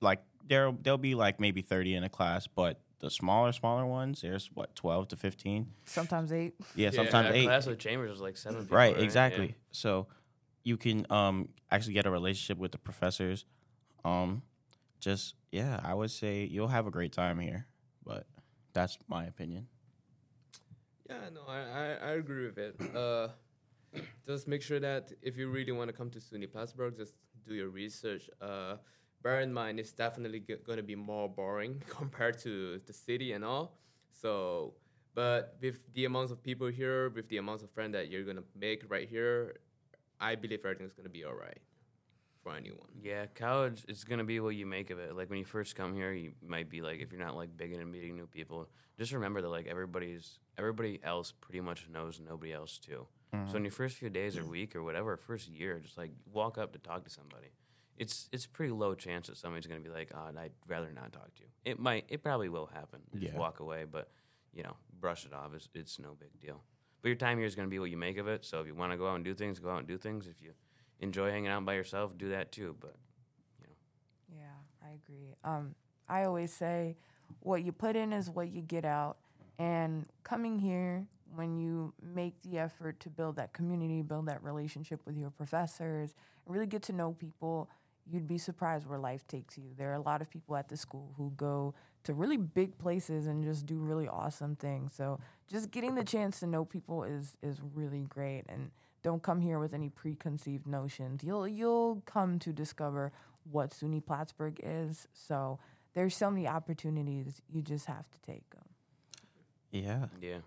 Like 0.00 0.22
there, 0.46 0.72
there'll 0.82 0.98
be 0.98 1.14
like 1.14 1.40
maybe 1.40 1.62
thirty 1.62 1.94
in 1.94 2.04
a 2.04 2.08
class, 2.08 2.46
but 2.46 2.80
the 3.00 3.10
smaller, 3.10 3.52
smaller 3.52 3.84
ones, 3.86 4.20
there's 4.20 4.48
what 4.54 4.74
twelve 4.76 5.08
to 5.08 5.16
fifteen. 5.16 5.72
Sometimes 5.84 6.32
eight. 6.32 6.54
Yeah, 6.76 6.86
Yeah, 6.86 6.90
sometimes 6.90 7.28
That 7.28 7.34
eight. 7.36 7.44
class 7.44 7.66
with 7.66 7.78
Chambers 7.78 8.10
was 8.10 8.20
like 8.20 8.36
seven 8.36 8.62
people. 8.62 8.76
Right, 8.76 8.96
Yeah. 8.96 9.02
exactly. 9.04 9.56
So 9.72 10.06
you 10.64 10.76
can 10.76 11.06
um 11.10 11.48
actually 11.70 11.94
get 11.94 12.06
a 12.06 12.10
relationship 12.10 12.58
with 12.58 12.70
the 12.72 12.78
professors. 12.78 13.44
Um 14.04 14.42
just 15.00 15.34
yeah, 15.50 15.80
I 15.82 15.94
would 15.94 16.10
say 16.12 16.44
you'll 16.44 16.68
have 16.68 16.86
a 16.86 16.90
great 16.92 17.12
time 17.12 17.38
here. 17.40 17.66
But 18.04 18.26
that's 18.72 18.98
my 19.08 19.24
opinion. 19.24 19.66
Yeah, 21.08 21.16
no, 21.34 21.42
I, 21.48 21.58
I, 21.58 21.84
I 21.94 22.10
agree 22.12 22.46
with 22.46 22.58
it. 22.58 22.80
Uh, 22.96 23.28
just 24.26 24.48
make 24.48 24.62
sure 24.62 24.80
that 24.80 25.12
if 25.22 25.36
you 25.36 25.48
really 25.48 25.72
want 25.72 25.88
to 25.88 25.92
come 25.92 26.10
to 26.10 26.18
SUNY 26.18 26.50
Plattsburgh, 26.50 26.96
just 26.96 27.16
do 27.46 27.54
your 27.54 27.68
research. 27.68 28.28
Uh, 28.40 28.76
bear 29.22 29.40
in 29.40 29.52
mind, 29.52 29.78
it's 29.78 29.92
definitely 29.92 30.40
going 30.40 30.78
to 30.78 30.82
be 30.82 30.94
more 30.94 31.28
boring 31.28 31.82
compared 31.88 32.38
to 32.40 32.80
the 32.86 32.92
city 32.92 33.32
and 33.32 33.44
all. 33.44 33.78
So, 34.10 34.74
but 35.14 35.56
with 35.60 35.80
the 35.94 36.04
amounts 36.04 36.32
of 36.32 36.42
people 36.42 36.68
here, 36.68 37.10
with 37.10 37.28
the 37.28 37.38
amounts 37.38 37.62
of 37.62 37.70
friends 37.70 37.92
that 37.92 38.10
you're 38.10 38.24
going 38.24 38.36
to 38.36 38.44
make 38.58 38.84
right 38.88 39.08
here, 39.08 39.56
I 40.20 40.36
believe 40.36 40.60
everything's 40.64 40.92
going 40.92 41.04
to 41.04 41.10
be 41.10 41.24
all 41.24 41.34
right 41.34 41.58
for 42.42 42.54
anyone. 42.54 42.88
Yeah, 43.00 43.26
college 43.34 43.84
is 43.88 44.04
gonna 44.04 44.24
be 44.24 44.40
what 44.40 44.50
you 44.50 44.66
make 44.66 44.90
of 44.90 44.98
it. 44.98 45.16
Like 45.16 45.30
when 45.30 45.38
you 45.38 45.44
first 45.44 45.76
come 45.76 45.94
here, 45.94 46.12
you 46.12 46.32
might 46.44 46.68
be 46.68 46.82
like, 46.82 47.00
if 47.00 47.12
you're 47.12 47.20
not 47.20 47.36
like 47.36 47.56
big 47.56 47.72
into 47.72 47.86
meeting 47.86 48.16
new 48.16 48.26
people, 48.26 48.68
just 48.98 49.12
remember 49.12 49.40
that 49.42 49.48
like 49.48 49.66
everybody's 49.66 50.38
everybody 50.58 51.00
else 51.02 51.32
pretty 51.40 51.60
much 51.60 51.88
knows 51.88 52.20
nobody 52.20 52.52
else 52.52 52.78
too. 52.78 53.06
So 53.48 53.56
in 53.56 53.64
your 53.64 53.72
first 53.72 53.96
few 53.96 54.10
days 54.10 54.36
or 54.36 54.44
week 54.44 54.76
or 54.76 54.82
whatever, 54.82 55.16
first 55.16 55.48
year, 55.48 55.78
just 55.80 55.96
like 55.96 56.10
walk 56.30 56.58
up 56.58 56.72
to 56.72 56.78
talk 56.78 57.04
to 57.04 57.10
somebody. 57.10 57.48
It's 57.96 58.28
it's 58.32 58.46
pretty 58.46 58.72
low 58.72 58.94
chance 58.94 59.28
that 59.28 59.36
somebody's 59.38 59.66
gonna 59.66 59.80
be 59.80 59.88
like, 59.88 60.10
oh, 60.14 60.30
I'd 60.38 60.52
rather 60.66 60.90
not 60.92 61.12
talk 61.12 61.34
to 61.36 61.42
you. 61.42 61.48
It 61.64 61.78
might, 61.78 62.04
it 62.08 62.22
probably 62.22 62.48
will 62.50 62.66
happen. 62.66 63.00
Just 63.14 63.32
Yeah. 63.32 63.38
walk 63.38 63.60
away, 63.60 63.84
but 63.90 64.10
you 64.52 64.62
know, 64.62 64.76
brush 65.00 65.24
it 65.24 65.32
off. 65.32 65.54
It's 65.54 65.68
it's 65.74 65.98
no 65.98 66.14
big 66.18 66.38
deal. 66.40 66.62
But 67.00 67.08
your 67.08 67.16
time 67.16 67.38
here 67.38 67.46
is 67.46 67.54
gonna 67.54 67.68
be 67.68 67.78
what 67.78 67.90
you 67.90 67.96
make 67.96 68.18
of 68.18 68.28
it. 68.28 68.44
So 68.44 68.60
if 68.60 68.66
you 68.66 68.74
want 68.74 68.92
to 68.92 68.98
go 68.98 69.08
out 69.08 69.16
and 69.16 69.24
do 69.24 69.34
things, 69.34 69.58
go 69.58 69.70
out 69.70 69.78
and 69.78 69.88
do 69.88 69.96
things. 69.98 70.26
If 70.26 70.40
you 70.42 70.52
enjoy 71.00 71.30
hanging 71.30 71.48
out 71.48 71.64
by 71.64 71.74
yourself, 71.74 72.16
do 72.18 72.28
that 72.30 72.52
too. 72.52 72.76
But 72.80 72.96
you 73.60 73.66
know. 73.66 74.40
Yeah, 74.40 74.86
I 74.88 74.92
agree. 74.94 75.34
Um, 75.42 75.74
I 76.08 76.24
always 76.24 76.52
say, 76.52 76.96
what 77.40 77.62
you 77.64 77.72
put 77.72 77.96
in 77.96 78.12
is 78.12 78.28
what 78.28 78.50
you 78.50 78.60
get 78.60 78.84
out. 78.84 79.16
And 79.58 80.06
coming 80.22 80.58
here, 80.58 81.06
when 81.34 81.56
you 81.56 81.94
make 82.02 82.40
the 82.42 82.58
effort 82.58 83.00
to 83.00 83.10
build 83.10 83.36
that 83.36 83.52
community, 83.52 84.02
build 84.02 84.26
that 84.26 84.42
relationship 84.42 85.00
with 85.06 85.16
your 85.16 85.30
professors, 85.30 86.14
and 86.46 86.54
really 86.54 86.66
get 86.66 86.82
to 86.82 86.92
know 86.92 87.12
people, 87.12 87.68
you'd 88.10 88.26
be 88.26 88.38
surprised 88.38 88.86
where 88.86 88.98
life 88.98 89.26
takes 89.26 89.56
you. 89.56 89.70
There 89.76 89.90
are 89.90 89.94
a 89.94 90.00
lot 90.00 90.20
of 90.20 90.30
people 90.30 90.56
at 90.56 90.68
the 90.68 90.76
school 90.76 91.14
who 91.16 91.32
go 91.36 91.74
to 92.04 92.14
really 92.14 92.36
big 92.36 92.78
places 92.78 93.26
and 93.26 93.44
just 93.44 93.66
do 93.66 93.78
really 93.78 94.08
awesome 94.08 94.56
things. 94.56 94.92
So 94.94 95.20
just 95.50 95.70
getting 95.70 95.94
the 95.94 96.04
chance 96.04 96.40
to 96.40 96.46
know 96.46 96.64
people 96.64 97.04
is 97.04 97.36
is 97.42 97.58
really 97.74 98.04
great. 98.08 98.44
And 98.48 98.70
don't 99.02 99.22
come 99.22 99.40
here 99.40 99.58
with 99.58 99.74
any 99.74 99.88
preconceived 99.88 100.66
notions. 100.66 101.22
You'll 101.22 101.46
you'll 101.46 102.02
come 102.06 102.38
to 102.40 102.52
discover 102.52 103.12
what 103.50 103.70
SUNY 103.70 104.04
Plattsburgh 104.04 104.60
is. 104.62 105.08
So 105.12 105.58
there's 105.94 106.16
so 106.16 106.30
many 106.30 106.46
opportunities. 106.46 107.42
You 107.48 107.62
just 107.62 107.86
have 107.86 108.08
to 108.10 108.20
take 108.20 108.48
them. 108.50 108.62
Yeah. 109.70 110.06
yeah, 110.20 110.38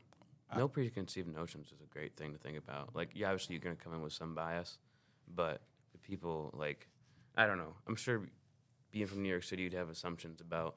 no 0.57 0.67
preconceived 0.67 1.27
notions 1.33 1.67
is 1.67 1.81
a 1.81 1.93
great 1.93 2.15
thing 2.15 2.31
to 2.33 2.37
think 2.37 2.57
about. 2.57 2.95
Like, 2.95 3.09
yeah, 3.13 3.27
obviously 3.27 3.55
you're 3.55 3.61
gonna 3.63 3.75
come 3.75 3.93
in 3.93 4.01
with 4.01 4.13
some 4.13 4.33
bias, 4.35 4.77
but 5.33 5.61
the 5.91 5.97
people 5.99 6.51
like, 6.57 6.87
I 7.35 7.45
don't 7.45 7.57
know. 7.57 7.73
I'm 7.87 7.95
sure 7.95 8.21
being 8.91 9.07
from 9.07 9.21
New 9.23 9.29
York 9.29 9.43
City, 9.43 9.63
you'd 9.63 9.73
have 9.73 9.89
assumptions 9.89 10.41
about 10.41 10.75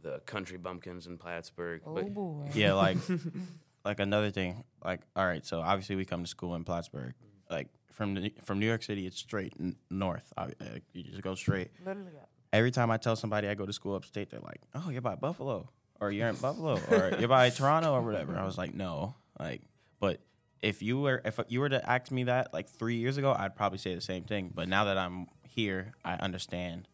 the 0.00 0.20
country 0.26 0.58
bumpkins 0.58 1.06
in 1.06 1.18
Plattsburgh. 1.18 1.82
Oh 1.86 1.94
but 1.94 2.14
boy. 2.14 2.48
Yeah, 2.54 2.74
like 2.74 2.98
like 3.84 4.00
another 4.00 4.30
thing. 4.30 4.64
Like 4.84 5.00
all 5.16 5.26
right, 5.26 5.44
so 5.44 5.60
obviously 5.60 5.96
we 5.96 6.04
come 6.04 6.22
to 6.22 6.28
school 6.28 6.54
in 6.54 6.64
Plattsburgh. 6.64 7.14
Mm. 7.14 7.50
Like 7.50 7.68
from 7.92 8.14
the, 8.14 8.32
from 8.44 8.60
New 8.60 8.66
York 8.66 8.82
City, 8.84 9.06
it's 9.06 9.18
straight 9.18 9.54
n- 9.58 9.76
north. 9.90 10.32
I, 10.36 10.44
like, 10.60 10.84
you 10.92 11.02
just 11.02 11.22
go 11.22 11.34
straight. 11.34 11.70
Literally. 11.84 12.12
yeah. 12.14 12.20
every 12.52 12.70
time 12.70 12.90
I 12.92 12.96
tell 12.96 13.16
somebody 13.16 13.48
I 13.48 13.54
go 13.54 13.66
to 13.66 13.72
school 13.72 13.96
upstate, 13.96 14.30
they're 14.30 14.38
like, 14.40 14.60
"Oh, 14.74 14.90
you're 14.90 15.00
by 15.02 15.16
Buffalo, 15.16 15.68
or 16.00 16.10
you're 16.10 16.28
in 16.28 16.36
Buffalo, 16.40 16.80
or 16.90 17.18
you're 17.18 17.28
by 17.28 17.50
Toronto, 17.50 17.92
or 17.92 18.02
whatever." 18.02 18.36
I 18.38 18.44
was 18.44 18.58
like, 18.58 18.74
"No," 18.74 19.14
like, 19.38 19.62
but 20.00 20.20
if 20.62 20.82
you 20.82 21.00
were 21.00 21.22
if 21.24 21.38
you 21.48 21.60
were 21.60 21.68
to 21.68 21.88
ask 21.90 22.10
me 22.10 22.24
that 22.24 22.52
like 22.52 22.68
three 22.68 22.96
years 22.96 23.16
ago, 23.16 23.34
I'd 23.36 23.56
probably 23.56 23.78
say 23.78 23.94
the 23.94 24.00
same 24.00 24.24
thing. 24.24 24.50
But 24.54 24.68
now 24.68 24.84
that 24.84 24.98
I'm 24.98 25.26
here, 25.48 25.92
I 26.04 26.14
understand 26.14 26.88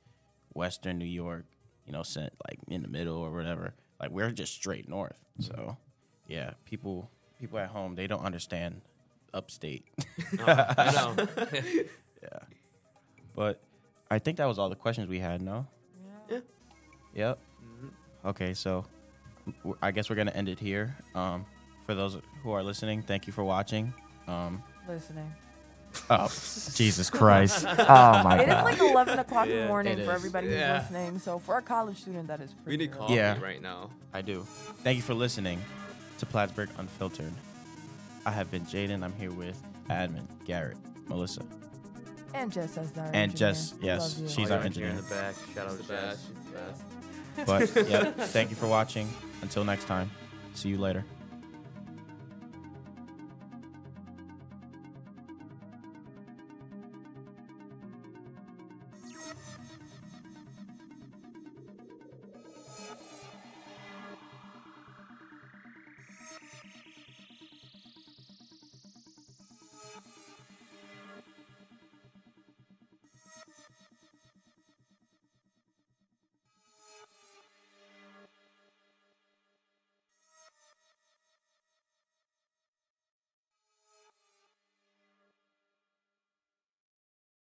Western 0.54 0.98
New 0.98 1.04
York, 1.06 1.44
you 1.86 1.92
know, 1.92 2.02
sent 2.02 2.32
like 2.48 2.58
in 2.68 2.82
the 2.82 2.88
middle 2.88 3.16
or 3.18 3.30
whatever. 3.30 3.74
Like 4.00 4.10
we're 4.10 4.30
just 4.30 4.52
straight 4.54 4.88
north. 4.88 5.18
So, 5.40 5.76
yeah, 6.28 6.52
people 6.64 7.10
people 7.40 7.58
at 7.58 7.68
home 7.68 7.94
they 7.94 8.06
don't 8.06 8.24
understand 8.24 8.82
upstate. 9.32 9.84
uh, 10.40 10.74
I 10.76 10.92
know. 10.92 11.16
yeah, 12.22 12.38
but 13.34 13.60
I 14.10 14.18
think 14.18 14.38
that 14.38 14.46
was 14.46 14.58
all 14.58 14.68
the 14.68 14.76
questions 14.76 15.08
we 15.08 15.18
had. 15.18 15.42
No. 15.42 15.66
Yeah. 16.30 16.38
Yep. 17.14 17.38
Okay, 18.26 18.54
so 18.54 18.72
w- 18.80 18.93
I 19.82 19.90
guess 19.90 20.08
we're 20.10 20.16
gonna 20.16 20.30
end 20.32 20.48
it 20.48 20.58
here. 20.58 20.96
Um, 21.14 21.44
for 21.86 21.94
those 21.94 22.18
who 22.42 22.52
are 22.52 22.62
listening, 22.62 23.02
thank 23.02 23.26
you 23.26 23.32
for 23.32 23.44
watching. 23.44 23.92
Um, 24.26 24.62
Listening. 24.88 25.32
oh, 26.10 26.28
Jesus 26.74 27.08
Christ! 27.10 27.64
Oh 27.78 28.22
my 28.24 28.38
It 28.40 28.48
is 28.48 28.54
god. 28.54 28.64
like 28.64 28.78
11 28.80 29.18
o'clock 29.18 29.46
in 29.46 29.52
Yeah, 29.54 29.62
the 29.62 29.68
morning 29.68 29.92
it 29.98 30.04
for 30.04 30.10
is. 30.12 30.16
everybody 30.16 30.46
who's 30.48 30.56
listening. 30.58 31.18
So 31.18 31.38
for 31.38 31.58
a 31.58 31.62
college 31.62 31.98
student, 32.00 32.26
that 32.28 32.40
is 32.40 32.50
We 32.58 32.62
pretty 32.64 32.76
need 32.86 32.90
early. 32.92 32.98
coffee 33.00 33.14
Yeah. 33.14 33.40
right 33.40 33.60
now. 33.62 33.90
I 34.12 34.22
do. 34.22 34.42
Thank 34.82 34.96
you 34.96 35.02
for 35.02 35.14
listening 35.14 35.60
to 36.18 36.26
Plattsburgh 36.26 36.70
Unfiltered. 36.78 37.32
I 38.26 38.30
have 38.30 38.50
been 38.50 38.62
Jaden. 38.66 39.02
I'm 39.04 39.12
here 39.14 39.30
with 39.30 39.60
Admen 39.90 40.26
Garrett, 40.46 40.78
Melissa. 41.08 41.42
And 42.32 42.50
Jess 42.50 42.76
as 42.78 42.90
our 42.98 43.04
And 43.06 43.16
engineer. 43.16 43.36
Jess, 43.52 43.74
We 43.80 43.86
yes, 43.86 44.00
love 44.00 44.18
you. 44.22 44.28
she's 44.34 44.50
All 44.50 44.56
our 44.58 44.64
engineer 44.64 44.88
in 44.90 44.96
the 44.96 45.02
back. 45.02 45.34
Shout 45.54 45.66
out 45.66 45.70
She's 45.76 45.80
to 45.82 45.86
the 45.86 45.92
Jess. 45.94 46.02
best. 46.02 46.26
She's 46.26 47.46
the 47.46 47.52
best. 47.58 47.74
But 47.74 47.88
yeah, 47.88 48.10
thank 48.26 48.50
you 48.50 48.56
for 48.56 48.66
watching. 48.66 49.08
Until 49.44 49.62
next 49.62 49.84
time, 49.84 50.10
see 50.54 50.70
you 50.70 50.78
later. 50.78 51.04